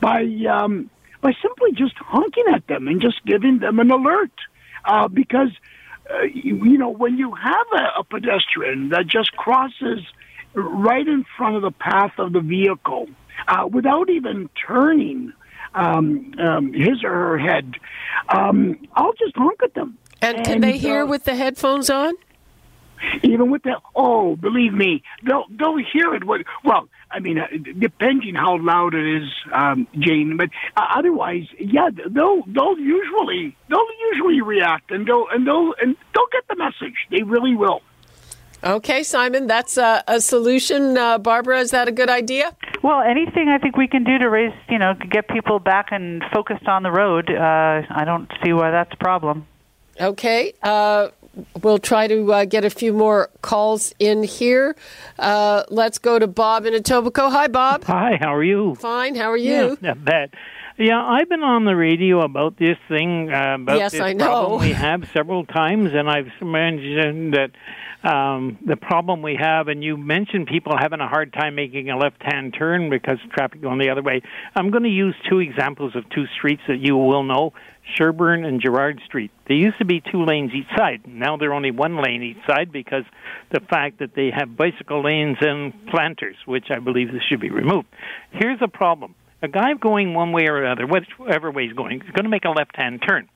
by 0.00 0.24
um, 0.50 0.90
by 1.20 1.32
simply 1.40 1.72
just 1.72 1.96
honking 1.98 2.44
at 2.52 2.66
them 2.66 2.88
and 2.88 3.00
just 3.00 3.24
giving 3.26 3.58
them 3.58 3.78
an 3.78 3.90
alert, 3.90 4.32
uh, 4.84 5.08
because. 5.08 5.50
Uh, 6.10 6.24
you, 6.24 6.62
you 6.66 6.76
know, 6.76 6.90
when 6.90 7.16
you 7.16 7.32
have 7.32 7.66
a, 7.72 8.00
a 8.00 8.04
pedestrian 8.04 8.90
that 8.90 9.06
just 9.06 9.32
crosses 9.38 10.00
right 10.54 11.06
in 11.06 11.24
front 11.36 11.56
of 11.56 11.62
the 11.62 11.70
path 11.70 12.12
of 12.18 12.32
the 12.32 12.40
vehicle 12.40 13.08
uh, 13.48 13.66
without 13.70 14.10
even 14.10 14.48
turning 14.66 15.32
um, 15.74 16.32
um, 16.38 16.72
his 16.72 17.02
or 17.02 17.10
her 17.10 17.38
head, 17.38 17.74
um, 18.28 18.78
I'll 18.94 19.14
just 19.14 19.36
honk 19.36 19.62
at 19.62 19.74
them. 19.74 19.98
And 20.22 20.44
can 20.44 20.60
they 20.60 20.78
hear 20.78 21.02
uh, 21.02 21.06
with 21.06 21.24
the 21.24 21.34
headphones 21.34 21.90
on? 21.90 22.14
even 23.22 23.50
with 23.50 23.62
the 23.62 23.76
oh, 23.94 24.36
believe 24.36 24.72
me, 24.72 25.02
they'll 25.24 25.44
they'll 25.50 25.76
hear 25.76 26.14
it. 26.14 26.24
What 26.24 26.42
well, 26.64 26.88
I 27.10 27.20
mean, 27.20 27.38
uh, 27.38 27.46
depending 27.78 28.34
how 28.34 28.58
loud 28.58 28.94
it 28.94 29.22
is, 29.22 29.28
um, 29.52 29.86
Jane. 29.98 30.36
But 30.36 30.50
uh, 30.76 30.86
otherwise, 30.94 31.46
yeah, 31.58 31.90
they'll 31.90 32.42
they'll 32.46 32.78
usually 32.78 33.56
they'll 33.68 33.86
usually 34.12 34.40
react 34.40 34.90
and 34.90 35.06
they'll 35.06 35.26
and 35.32 35.46
they'll 35.46 35.74
and 35.80 35.96
they'll 36.14 36.28
get 36.32 36.46
the 36.48 36.56
message. 36.56 36.94
They 37.10 37.22
really 37.22 37.54
will. 37.54 37.82
Okay, 38.64 39.02
Simon, 39.02 39.46
that's 39.46 39.76
a, 39.76 40.02
a 40.08 40.20
solution. 40.22 40.96
Uh, 40.96 41.18
Barbara, 41.18 41.58
is 41.60 41.70
that 41.72 41.86
a 41.86 41.92
good 41.92 42.08
idea? 42.08 42.56
Well, 42.82 43.00
anything 43.02 43.48
I 43.50 43.58
think 43.58 43.76
we 43.76 43.86
can 43.86 44.04
do 44.04 44.16
to 44.18 44.30
raise, 44.30 44.54
you 44.70 44.78
know, 44.78 44.94
get 44.94 45.28
people 45.28 45.58
back 45.58 45.88
and 45.90 46.22
focused 46.32 46.66
on 46.66 46.82
the 46.82 46.90
road, 46.90 47.30
uh, 47.30 47.82
I 47.90 48.04
don't 48.06 48.30
see 48.42 48.54
why 48.54 48.70
that's 48.70 48.92
a 48.92 48.96
problem. 48.96 49.46
Okay, 50.00 50.54
uh, 50.62 51.08
we'll 51.62 51.78
try 51.78 52.06
to 52.06 52.32
uh, 52.32 52.44
get 52.46 52.64
a 52.64 52.70
few 52.70 52.94
more 52.94 53.28
calls 53.42 53.94
in 53.98 54.22
here. 54.22 54.76
Uh, 55.18 55.64
let's 55.68 55.98
go 55.98 56.18
to 56.18 56.26
Bob 56.26 56.64
in 56.64 56.72
Etobicoke. 56.72 57.32
Hi, 57.32 57.48
Bob. 57.48 57.84
Hi, 57.84 58.18
how 58.18 58.34
are 58.34 58.42
you? 58.42 58.76
Fine. 58.76 59.14
How 59.14 59.30
are 59.30 59.36
you? 59.36 59.52
Yeah, 59.52 59.74
not 59.82 60.04
bad. 60.04 60.30
Yeah, 60.78 61.00
I've 61.04 61.28
been 61.28 61.44
on 61.44 61.66
the 61.66 61.76
radio 61.76 62.22
about 62.22 62.56
this 62.56 62.78
thing, 62.88 63.30
uh, 63.32 63.56
about 63.60 63.78
Yes, 63.78 63.92
this 63.92 64.00
I 64.00 64.14
know. 64.14 64.24
problem 64.24 64.60
we 64.62 64.72
have 64.72 65.08
several 65.12 65.44
times, 65.44 65.90
and 65.92 66.08
I've 66.10 66.32
mentioned 66.42 67.34
that 67.34 67.50
um, 68.04 68.58
the 68.66 68.76
problem 68.76 69.22
we 69.22 69.36
have, 69.40 69.68
and 69.68 69.82
you 69.82 69.96
mentioned 69.96 70.46
people 70.46 70.76
having 70.78 71.00
a 71.00 71.08
hard 71.08 71.32
time 71.32 71.54
making 71.54 71.88
a 71.90 71.96
left-hand 71.96 72.54
turn 72.56 72.90
because 72.90 73.18
traffic 73.32 73.62
going 73.62 73.78
the 73.78 73.90
other 73.90 74.02
way. 74.02 74.20
I'm 74.54 74.70
going 74.70 74.82
to 74.82 74.90
use 74.90 75.14
two 75.28 75.40
examples 75.40 75.96
of 75.96 76.08
two 76.10 76.26
streets 76.36 76.62
that 76.68 76.78
you 76.78 76.96
will 76.96 77.22
know. 77.22 77.52
Sherbourne 77.96 78.46
and 78.46 78.62
Gerrard 78.62 79.00
Street. 79.04 79.30
There 79.46 79.56
used 79.56 79.78
to 79.78 79.84
be 79.84 80.00
two 80.00 80.24
lanes 80.24 80.52
each 80.54 80.68
side. 80.76 81.02
Now 81.06 81.36
they're 81.36 81.52
only 81.52 81.70
one 81.70 82.02
lane 82.02 82.22
each 82.22 82.46
side 82.46 82.72
because 82.72 83.04
the 83.52 83.60
fact 83.60 83.98
that 83.98 84.14
they 84.14 84.30
have 84.30 84.56
bicycle 84.56 85.02
lanes 85.02 85.36
and 85.40 85.72
planters, 85.88 86.36
which 86.46 86.66
I 86.70 86.78
believe 86.78 87.12
this 87.12 87.22
should 87.28 87.40
be 87.40 87.50
removed. 87.50 87.88
Here's 88.32 88.60
a 88.62 88.68
problem. 88.68 89.14
A 89.42 89.48
guy 89.48 89.74
going 89.74 90.14
one 90.14 90.32
way 90.32 90.48
or 90.48 90.62
another, 90.62 90.86
whichever 90.86 91.50
way 91.50 91.66
he's 91.66 91.74
going, 91.74 92.00
is 92.00 92.10
going 92.12 92.24
to 92.24 92.30
make 92.30 92.46
a 92.46 92.50
left-hand 92.50 93.02
turn. 93.06 93.28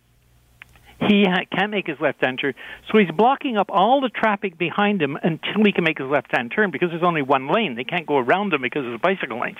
He 1.00 1.24
ha- 1.28 1.44
can't 1.56 1.70
make 1.70 1.86
his 1.86 2.00
left-hand 2.00 2.40
turn, 2.40 2.54
so 2.90 2.98
he's 2.98 3.10
blocking 3.10 3.56
up 3.56 3.68
all 3.70 4.00
the 4.00 4.08
traffic 4.08 4.58
behind 4.58 5.00
him 5.00 5.16
until 5.22 5.64
he 5.64 5.72
can 5.72 5.84
make 5.84 5.98
his 5.98 6.08
left-hand 6.08 6.52
turn 6.54 6.70
because 6.72 6.90
there's 6.90 7.04
only 7.04 7.22
one 7.22 7.48
lane. 7.48 7.76
They 7.76 7.84
can't 7.84 8.06
go 8.06 8.18
around 8.18 8.52
him 8.52 8.62
because 8.62 8.82
there's 8.82 9.00
bicycle 9.00 9.40
lanes. 9.40 9.58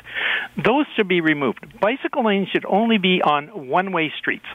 Those 0.57 0.87
should 0.97 1.07
be 1.07 1.21
removed. 1.21 1.81
Bicycle 1.81 2.25
lanes 2.25 2.49
should 2.49 2.65
only 2.67 2.99
be 2.99 3.23
on 3.23 3.69
one-way 3.69 4.13
streets, 4.19 4.47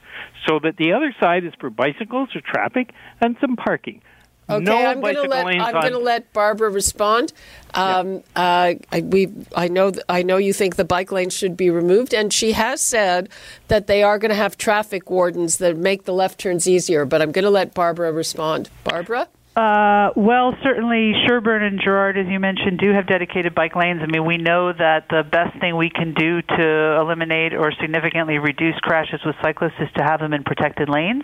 so 0.46 0.60
that 0.62 0.76
the 0.78 0.91
other 0.93 1.15
side 1.22 1.46
is 1.46 1.54
for 1.60 1.69
bicycles 1.69 2.30
or 2.36 2.41
traffic 2.41 2.91
and 3.22 3.38
some 3.39 3.56
parking. 3.56 4.02
Okay, 4.49 4.63
no 4.63 4.86
I'm 4.86 4.99
going 4.99 5.15
to 5.15 5.21
let 5.23 5.45
I'm 5.45 5.71
going 5.73 5.93
to 5.93 5.99
let 5.99 6.32
Barbara 6.34 6.69
respond. 6.69 7.32
Um, 7.73 8.23
uh, 8.36 8.73
I, 8.91 9.01
we 9.01 9.29
I 9.56 9.67
know 9.67 9.91
th- 9.91 10.03
I 10.10 10.21
know 10.21 10.38
you 10.38 10.53
think 10.53 10.75
the 10.75 10.84
bike 10.86 11.12
lanes 11.12 11.34
should 11.34 11.58
be 11.58 11.69
removed, 11.69 12.13
and 12.13 12.32
she 12.32 12.51
has 12.51 12.82
said 12.82 13.29
that 13.69 13.88
they 13.88 14.03
are 14.03 14.19
going 14.19 14.29
to 14.29 14.36
have 14.36 14.58
traffic 14.58 15.10
wardens 15.10 15.58
that 15.58 15.77
make 15.77 16.03
the 16.03 16.13
left 16.13 16.39
turns 16.39 16.67
easier. 16.67 17.06
But 17.06 17.21
I'm 17.21 17.32
going 17.32 17.45
to 17.45 17.49
let 17.49 17.73
Barbara 17.73 18.12
respond. 18.12 18.69
Barbara. 18.84 19.27
Uh, 19.56 20.10
well, 20.16 20.56
certainly 20.63 21.13
Sherbourne 21.28 21.62
and 21.62 21.80
Gerrard, 21.80 22.18
as 22.18 22.26
you 22.28 22.39
mentioned, 22.39 22.80
do 22.80 22.92
have 22.92 23.06
dedicated 23.06 23.54
bike 23.54 23.76
lanes. 23.76 24.02
I 24.02 24.08
mean, 24.08 24.26
we 24.26 24.38
know 24.38 24.74
that 24.74 25.06
the 25.12 25.22
best 25.22 25.60
thing 25.60 25.78
we 25.78 25.92
can 25.92 26.16
do 26.16 26.42
to 26.42 26.98
eliminate 27.00 27.54
or 27.54 27.72
significantly 27.80 28.39
reduce 28.39 28.76
crashes 28.82 29.20
with 29.24 29.36
cyclists 29.44 29.78
is 29.80 29.89
to 29.96 30.04
have 30.04 30.22
them 30.22 30.34
in 30.34 30.44
protected 30.44 30.89
lanes. 30.89 31.24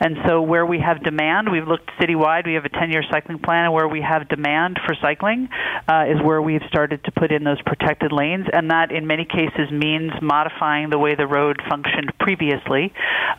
And 0.00 0.16
so, 0.26 0.40
where 0.40 0.64
we 0.64 0.78
have 0.78 1.02
demand, 1.02 1.50
we've 1.52 1.66
looked 1.66 1.90
citywide. 2.00 2.46
We 2.46 2.54
have 2.54 2.64
a 2.64 2.70
10-year 2.70 3.02
cycling 3.10 3.40
plan, 3.40 3.64
and 3.64 3.74
where 3.74 3.88
we 3.88 4.00
have 4.00 4.28
demand 4.28 4.78
for 4.86 4.94
cycling 5.02 5.48
uh, 5.88 6.04
is 6.08 6.22
where 6.22 6.40
we've 6.40 6.62
started 6.68 7.04
to 7.04 7.12
put 7.12 7.32
in 7.32 7.44
those 7.44 7.60
protected 7.66 8.12
lanes. 8.12 8.46
And 8.50 8.70
that, 8.70 8.92
in 8.92 9.06
many 9.06 9.26
cases, 9.26 9.70
means 9.72 10.12
modifying 10.22 10.88
the 10.88 10.98
way 10.98 11.16
the 11.16 11.26
road 11.26 11.60
functioned 11.68 12.12
previously 12.20 12.94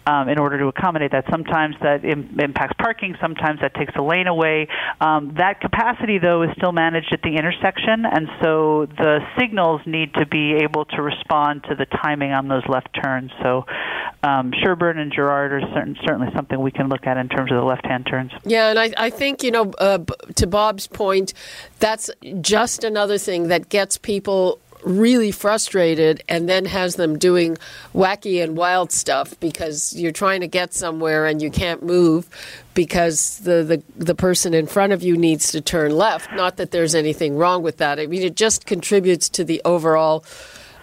um, 0.06 0.28
in 0.28 0.38
order 0.38 0.60
to 0.60 0.68
accommodate 0.68 1.14
that. 1.14 1.26
Sometimes 1.32 1.76
that 1.82 2.04
Im- 2.04 2.38
impacts 2.40 2.76
parking. 2.78 3.16
Sometimes 3.22 3.62
that 3.62 3.74
takes 3.74 3.94
a 3.96 4.02
lane 4.02 4.19
away. 4.28 4.68
Um, 5.02 5.36
that 5.38 5.62
capacity, 5.62 6.18
though, 6.18 6.44
is 6.44 6.50
still 6.58 6.72
managed 6.72 7.14
at 7.14 7.22
the 7.22 7.36
intersection, 7.36 8.06
and 8.06 8.28
so 8.42 8.88
the 8.98 9.20
signals 9.38 9.82
need 9.86 10.14
to 10.16 10.26
be 10.26 10.56
able 10.56 10.86
to 10.86 11.02
respond 11.02 11.64
to 11.70 11.76
the 11.76 11.86
timing 11.86 12.32
on 12.32 12.48
those 12.48 12.64
left 12.68 12.90
turns. 13.02 13.32
So, 13.42 13.66
um, 14.24 14.52
Sherbourne 14.52 14.98
and 14.98 15.12
Gerrard 15.12 15.54
are 15.54 15.62
certain, 15.74 15.98
certainly 16.06 16.28
something 16.36 16.60
we 16.60 16.72
can 16.72 16.90
look 16.90 17.08
at 17.08 17.18
in 17.18 17.30
terms 17.30 17.52
of 17.52 17.58
the 17.58 17.64
left-hand 17.64 18.06
turns. 18.06 18.32
Yeah, 18.44 18.70
and 18.70 18.80
I, 18.80 18.92
I 18.98 19.10
think, 19.10 19.44
you 19.44 19.52
know, 19.52 19.72
uh, 19.80 20.00
to 20.36 20.48
Bob's 20.48 20.88
point, 20.88 21.34
that's 21.80 22.10
just 22.42 22.84
another 22.84 23.18
thing 23.18 23.48
that 23.48 23.70
gets 23.70 23.98
people 23.98 24.60
really 24.84 25.32
frustrated 25.32 26.24
and 26.30 26.48
then 26.48 26.66
has 26.66 26.96
them 26.96 27.18
doing 27.18 27.58
wacky 27.94 28.44
and 28.44 28.56
wild 28.56 28.92
stuff 28.92 29.40
because 29.40 29.94
you're 29.96 30.12
trying 30.12 30.42
to 30.42 30.48
get 30.48 30.74
somewhere 30.74 31.26
and 31.26 31.42
you 31.42 31.52
can't 31.52 31.84
move 31.84 32.28
because 32.74 33.40
the, 33.40 33.64
the, 33.64 33.84
the 33.96 34.16
person 34.16 34.54
in 34.54 34.68
front 34.68 34.94
of 34.94 35.04
you 35.04 35.18
needs 35.18 35.52
to 35.52 35.62
turn 35.62 35.92
left. 35.92 36.32
Not 36.34 36.58
that 36.58 36.72
there's 36.72 36.96
anything 36.96 37.38
wrong 37.38 37.64
with 37.64 37.78
that. 37.78 38.00
I 38.00 38.08
mean, 38.08 38.22
it 38.22 38.36
just 38.36 38.66
contributes 38.66 39.30
to 39.30 39.44
the 39.44 39.62
overall, 39.66 40.24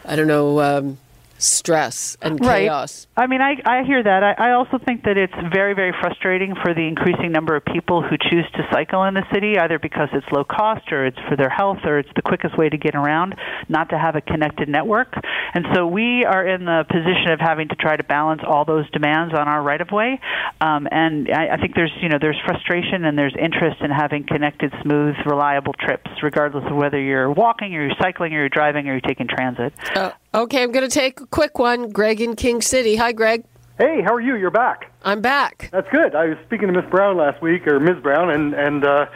I 0.05 0.17
don't 0.17 0.29
know, 0.29 0.61
um, 0.61 0.99
stress 1.39 2.17
and 2.23 2.41
chaos. 2.41 3.07
Right. 3.17 3.25
I 3.25 3.27
mean, 3.27 3.41
I, 3.41 3.57
I 3.65 3.85
hear 3.85 4.03
that. 4.03 4.23
I, 4.23 4.51
I 4.51 4.53
also 4.53 4.79
think 4.85 5.05
that 5.05 5.17
it's 5.17 5.35
very, 5.53 5.75
very 5.75 5.93
frustrating 6.01 6.55
for 6.63 6.75
the 6.75 6.87
increasing 6.87 7.33
number 7.33 7.57
of 7.57 7.65
people 7.65 8.03
who 8.03 8.17
choose 8.31 8.45
to 8.55 8.67
cycle 8.73 9.05
in 9.05 9.15
the 9.15 9.25
city, 9.33 9.59
either 9.59 9.79
because 9.79 10.09
it's 10.13 10.27
low 10.33 10.45
cost 10.45 10.93
or 10.93 11.07
it's 11.07 11.19
for 11.29 11.37
their 11.37 11.49
health 11.49 11.79
or 11.85 11.99
it's 11.99 12.09
the 12.17 12.23
quickest 12.23 12.57
way 12.57 12.69
to 12.69 12.77
get 12.77 12.95
around, 12.95 13.35
not 13.69 13.91
to 13.91 13.99
have 13.99 14.17
a 14.17 14.21
connected 14.21 14.69
network. 14.69 15.13
And 15.55 15.67
so 15.75 15.87
we 15.87 16.25
are 16.25 16.47
in 16.47 16.65
the 16.65 16.85
position 16.89 17.33
of 17.33 17.41
having 17.41 17.69
to 17.69 17.75
try 17.77 17.97
to 17.97 18.05
balance 18.05 18.43
all 18.47 18.65
those 18.65 18.89
demands 18.91 19.35
on 19.35 19.49
our 19.49 19.63
right 19.63 19.81
of 19.81 19.91
way. 19.91 20.21
Um, 20.61 20.89
and 20.91 21.29
I, 21.31 21.55
I 21.55 21.57
think 21.59 21.75
there's, 21.75 21.93
you 22.01 22.09
know, 22.09 22.19
there's 22.21 22.41
frustration 22.45 23.05
and 23.05 23.19
there's 23.19 23.35
interest 23.39 23.81
in 23.81 23.91
having 23.91 24.27
connected, 24.27 24.73
smooth, 24.83 25.15
reliable 25.25 25.75
trips, 25.75 26.11
regardless 26.23 26.65
of 26.69 26.77
whether 26.77 27.01
you're 27.01 27.31
walking 27.31 27.75
or 27.75 27.87
you're 27.87 27.97
cycling 28.01 28.33
or 28.35 28.41
you're 28.41 28.49
driving 28.49 28.89
or 28.89 28.93
you're 28.93 29.01
taking 29.01 29.29
transit. 29.29 29.73
Uh, 29.95 30.13
okay, 30.37 30.63
I'm 30.63 30.71
going 30.71 30.89
to 30.89 30.95
take 30.95 31.21
a 31.21 31.27
quick 31.27 31.59
one. 31.59 31.91
Greg 31.91 32.21
in 32.21 32.37
King 32.37 32.61
City. 32.61 32.97
Hi, 32.97 33.13
Greg. 33.13 33.45
Hey, 33.79 34.03
how 34.03 34.15
are 34.15 34.21
you? 34.21 34.37
You're 34.37 34.51
back. 34.51 34.93
I'm 35.03 35.21
back. 35.21 35.69
That's 35.73 35.89
good. 35.91 36.15
I 36.15 36.27
was 36.27 36.39
speaking 36.47 36.69
to 36.69 36.73
Miss 36.73 36.89
Brown 36.91 37.17
last 37.17 37.43
week, 37.43 37.67
or 37.67 37.81
Ms. 37.81 38.03
Brown, 38.03 38.31
and 38.31 38.55
and 38.55 38.85
uh, 38.85 39.07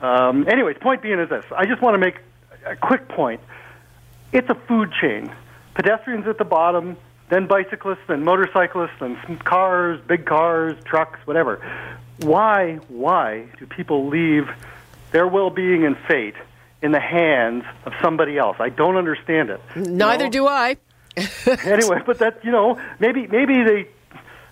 um, 0.00 0.46
anyways, 0.48 0.76
point 0.80 1.02
being 1.02 1.18
is 1.18 1.28
this: 1.28 1.44
I 1.56 1.66
just 1.66 1.80
want 1.80 1.94
to 1.94 1.98
make 1.98 2.16
a 2.66 2.76
quick 2.76 3.08
point. 3.08 3.40
It's 4.32 4.48
a 4.48 4.54
food 4.54 4.92
chain. 5.00 5.32
Pedestrians 5.74 6.26
at 6.26 6.38
the 6.38 6.44
bottom, 6.44 6.96
then 7.30 7.46
bicyclists, 7.46 8.00
then 8.08 8.24
motorcyclists, 8.24 8.98
then 9.00 9.16
cars, 9.38 10.00
big 10.06 10.26
cars, 10.26 10.76
trucks, 10.84 11.18
whatever. 11.24 11.64
Why, 12.20 12.76
why 12.88 13.46
do 13.58 13.66
people 13.66 14.08
leave 14.08 14.48
their 15.10 15.26
well-being 15.26 15.84
and 15.84 15.96
fate 16.06 16.34
in 16.82 16.92
the 16.92 17.00
hands 17.00 17.64
of 17.84 17.92
somebody 18.02 18.38
else? 18.38 18.56
I 18.58 18.68
don't 18.68 18.96
understand 18.96 19.50
it. 19.50 19.60
Neither 19.76 20.24
know? 20.24 20.30
do 20.30 20.46
I. 20.46 20.76
anyway, 21.64 22.02
but 22.06 22.18
that 22.18 22.44
you 22.44 22.52
know, 22.52 22.80
maybe 22.98 23.26
maybe 23.26 23.62
they. 23.64 23.88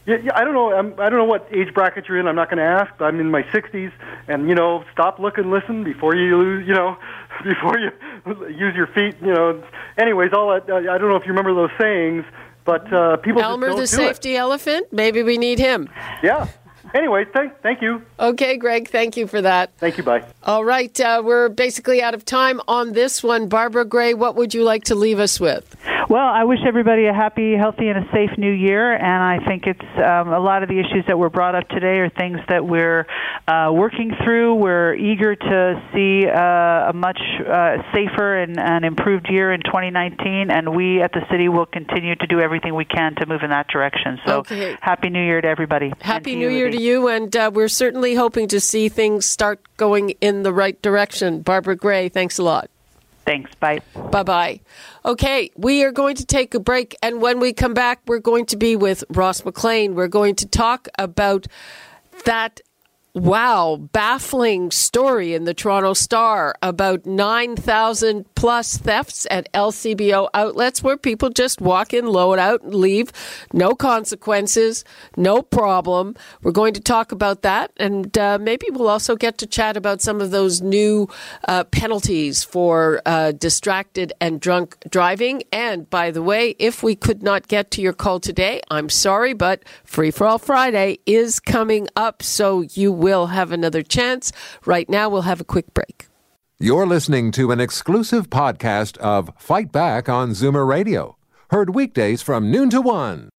Yeah, 0.06 0.30
I 0.34 0.42
don't 0.42 0.54
know. 0.54 0.72
I'm, 0.72 0.98
I 0.98 1.10
don't 1.10 1.18
know 1.18 1.26
what 1.26 1.48
age 1.52 1.74
bracket 1.74 2.08
you're 2.08 2.18
in. 2.18 2.26
I'm 2.26 2.34
not 2.34 2.48
going 2.48 2.56
to 2.56 2.64
ask. 2.64 2.90
But 2.98 3.04
I'm 3.04 3.20
in 3.20 3.30
my 3.30 3.42
60s, 3.42 3.92
and 4.26 4.48
you 4.48 4.54
know, 4.54 4.82
stop, 4.90 5.18
look, 5.18 5.36
and 5.36 5.50
listen 5.50 5.84
before 5.84 6.16
you 6.16 6.34
lose. 6.34 6.66
You 6.66 6.72
know, 6.72 6.96
before 7.44 7.78
you 7.78 7.90
use 8.48 8.74
your 8.74 8.86
feet. 8.86 9.16
You 9.20 9.34
know. 9.34 9.62
Anyways, 9.98 10.32
all 10.32 10.48
that, 10.54 10.70
uh, 10.70 10.76
I 10.76 10.96
don't 10.96 11.10
know 11.10 11.16
if 11.16 11.26
you 11.26 11.32
remember 11.32 11.54
those 11.54 11.70
sayings, 11.78 12.24
but 12.64 12.90
uh, 12.92 13.18
people 13.18 13.42
Elmer, 13.42 13.68
just 13.68 13.78
the 13.78 13.86
safety 13.86 14.36
elephant. 14.36 14.86
Maybe 14.92 15.22
we 15.22 15.36
need 15.36 15.58
him. 15.58 15.88
Yeah. 16.22 16.48
Anyway, 16.94 17.24
thank 17.32 17.60
thank 17.62 17.82
you. 17.82 18.02
Okay, 18.18 18.56
Greg. 18.56 18.88
Thank 18.88 19.16
you 19.16 19.26
for 19.26 19.40
that. 19.42 19.72
Thank 19.78 19.98
you. 19.98 20.04
Bye. 20.04 20.24
All 20.44 20.64
right, 20.64 20.98
uh, 21.00 21.22
we're 21.24 21.48
basically 21.48 22.02
out 22.02 22.14
of 22.14 22.24
time 22.24 22.60
on 22.66 22.92
this 22.92 23.22
one. 23.22 23.48
Barbara 23.48 23.84
Gray, 23.84 24.14
what 24.14 24.36
would 24.36 24.54
you 24.54 24.64
like 24.64 24.84
to 24.84 24.94
leave 24.94 25.18
us 25.18 25.38
with? 25.38 25.76
Well, 26.08 26.26
I 26.26 26.44
wish 26.44 26.60
everybody 26.66 27.04
a 27.04 27.12
happy, 27.12 27.54
healthy, 27.54 27.88
and 27.88 28.02
a 28.02 28.10
safe 28.12 28.30
new 28.38 28.50
year. 28.50 28.94
And 28.94 29.04
I 29.04 29.46
think 29.46 29.66
it's 29.66 29.84
um, 29.98 30.32
a 30.32 30.40
lot 30.40 30.62
of 30.62 30.70
the 30.70 30.78
issues 30.78 31.04
that 31.06 31.18
were 31.18 31.28
brought 31.28 31.54
up 31.54 31.68
today 31.68 31.98
are 31.98 32.08
things 32.08 32.38
that 32.48 32.66
we're 32.66 33.06
uh, 33.46 33.70
working 33.74 34.12
through. 34.24 34.54
We're 34.54 34.94
eager 34.94 35.36
to 35.36 35.82
see 35.92 36.26
uh, 36.26 36.88
a 36.88 36.92
much 36.94 37.20
uh, 37.46 37.82
safer 37.92 38.38
and, 38.38 38.58
and 38.58 38.86
improved 38.86 39.28
year 39.28 39.52
in 39.52 39.60
2019, 39.60 40.50
and 40.50 40.74
we 40.74 41.02
at 41.02 41.12
the 41.12 41.26
city 41.30 41.50
will 41.50 41.66
continue 41.66 42.14
to 42.14 42.26
do 42.26 42.40
everything 42.40 42.74
we 42.74 42.86
can 42.86 43.14
to 43.16 43.26
move 43.26 43.42
in 43.42 43.50
that 43.50 43.68
direction. 43.68 44.18
So, 44.24 44.38
Okay. 44.38 44.78
happy 44.80 45.10
New 45.10 45.22
Year 45.22 45.42
to 45.42 45.48
everybody. 45.48 45.92
Happy 46.00 46.36
New 46.36 46.48
Year 46.48 46.70
to 46.70 46.80
you, 46.80 47.08
and 47.08 47.36
uh, 47.36 47.50
we're 47.52 47.68
certainly 47.68 48.14
hoping 48.14 48.48
to 48.48 48.60
see 48.60 48.88
things 48.88 49.26
start 49.26 49.60
going 49.76 50.10
in 50.22 50.42
the 50.42 50.54
right 50.54 50.80
direction. 50.80 51.42
Barbara 51.42 51.76
Gray, 51.76 52.08
thanks 52.08 52.38
a 52.38 52.42
lot. 52.42 52.70
Thanks. 53.28 53.54
Bye. 53.56 53.80
Bye 54.10 54.22
bye. 54.22 54.60
Okay, 55.04 55.50
we 55.54 55.84
are 55.84 55.92
going 55.92 56.16
to 56.16 56.24
take 56.24 56.54
a 56.54 56.60
break, 56.60 56.96
and 57.02 57.20
when 57.20 57.40
we 57.40 57.52
come 57.52 57.74
back, 57.74 58.00
we're 58.06 58.20
going 58.20 58.46
to 58.46 58.56
be 58.56 58.74
with 58.74 59.04
Ross 59.10 59.44
McLean. 59.44 59.94
We're 59.94 60.08
going 60.08 60.34
to 60.36 60.46
talk 60.46 60.88
about 60.98 61.46
that 62.24 62.62
wow, 63.18 63.76
baffling 63.92 64.70
story 64.70 65.34
in 65.34 65.44
the 65.44 65.54
Toronto 65.54 65.92
Star 65.92 66.54
about 66.62 67.04
9,000 67.04 68.24
plus 68.34 68.76
thefts 68.76 69.26
at 69.30 69.52
LCBO 69.52 70.28
outlets 70.34 70.82
where 70.82 70.96
people 70.96 71.30
just 71.30 71.60
walk 71.60 71.92
in, 71.92 72.06
load 72.06 72.38
out, 72.38 72.62
and 72.62 72.74
leave. 72.74 73.12
No 73.52 73.74
consequences, 73.74 74.84
no 75.16 75.42
problem. 75.42 76.14
We're 76.42 76.52
going 76.52 76.74
to 76.74 76.80
talk 76.80 77.12
about 77.12 77.42
that, 77.42 77.72
and 77.76 78.16
uh, 78.16 78.38
maybe 78.40 78.66
we'll 78.70 78.88
also 78.88 79.16
get 79.16 79.38
to 79.38 79.46
chat 79.46 79.76
about 79.76 80.00
some 80.00 80.20
of 80.20 80.30
those 80.30 80.62
new 80.62 81.08
uh, 81.46 81.64
penalties 81.64 82.44
for 82.44 83.02
uh, 83.04 83.32
distracted 83.32 84.12
and 84.20 84.40
drunk 84.40 84.76
driving. 84.88 85.42
And 85.52 85.90
by 85.90 86.10
the 86.10 86.22
way, 86.22 86.54
if 86.58 86.82
we 86.82 86.94
could 86.94 87.22
not 87.22 87.48
get 87.48 87.70
to 87.72 87.82
your 87.82 87.92
call 87.92 88.20
today, 88.20 88.60
I'm 88.70 88.88
sorry, 88.88 89.32
but 89.32 89.64
Free 89.84 90.10
for 90.10 90.26
All 90.26 90.38
Friday 90.38 90.98
is 91.06 91.40
coming 91.40 91.88
up, 91.96 92.22
so 92.22 92.62
you 92.72 92.92
will 93.08 93.28
have 93.28 93.52
another 93.52 93.82
chance. 93.82 94.32
Right 94.66 94.88
now, 94.88 95.08
we'll 95.08 95.22
have 95.22 95.40
a 95.40 95.44
quick 95.54 95.72
break. 95.72 96.08
You're 96.60 96.86
listening 96.86 97.30
to 97.32 97.50
an 97.52 97.60
exclusive 97.60 98.28
podcast 98.28 98.96
of 98.98 99.30
Fight 99.38 99.72
Back 99.72 100.08
on 100.08 100.30
Zoomer 100.30 100.66
Radio, 100.66 101.16
heard 101.50 101.74
weekdays 101.74 102.20
from 102.20 102.50
noon 102.50 102.68
to 102.70 102.82
one. 102.82 103.30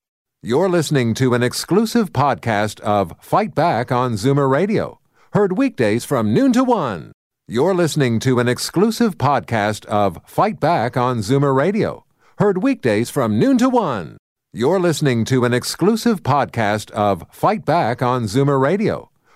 You're 0.42 0.70
listening 0.70 1.14
to 1.16 1.34
an 1.34 1.44
exclusive 1.44 2.14
podcast 2.14 2.80
of 2.80 3.14
Fight 3.20 3.54
Back 3.54 3.92
on 3.92 4.14
Zoomer 4.14 4.50
Radio, 4.50 5.00
heard 5.34 5.58
weekdays 5.58 6.06
from 6.06 6.34
noon 6.34 6.54
to 6.54 6.64
one. 6.64 7.12
You're 7.48 7.76
listening 7.76 8.20
to 8.22 8.40
an 8.40 8.48
exclusive 8.48 9.18
podcast 9.18 9.86
of 9.86 10.20
Fight 10.26 10.60
Back 10.60 10.96
on 10.96 11.20
Zoomer 11.20 11.54
Radio, 11.56 12.06
heard 12.38 12.64
weekdays 12.64 13.10
from 13.10 13.38
noon 13.38 13.58
to 13.58 13.70
one. 13.70 14.18
You're 14.54 14.80
listening 14.80 15.26
to 15.26 15.46
an 15.46 15.54
exclusive 15.54 16.24
podcast 16.24 16.90
of 16.92 17.24
Fight 17.30 17.66
Back 17.66 18.02
on 18.02 18.24
Zoomer 18.24 18.60
Radio, 18.60 19.09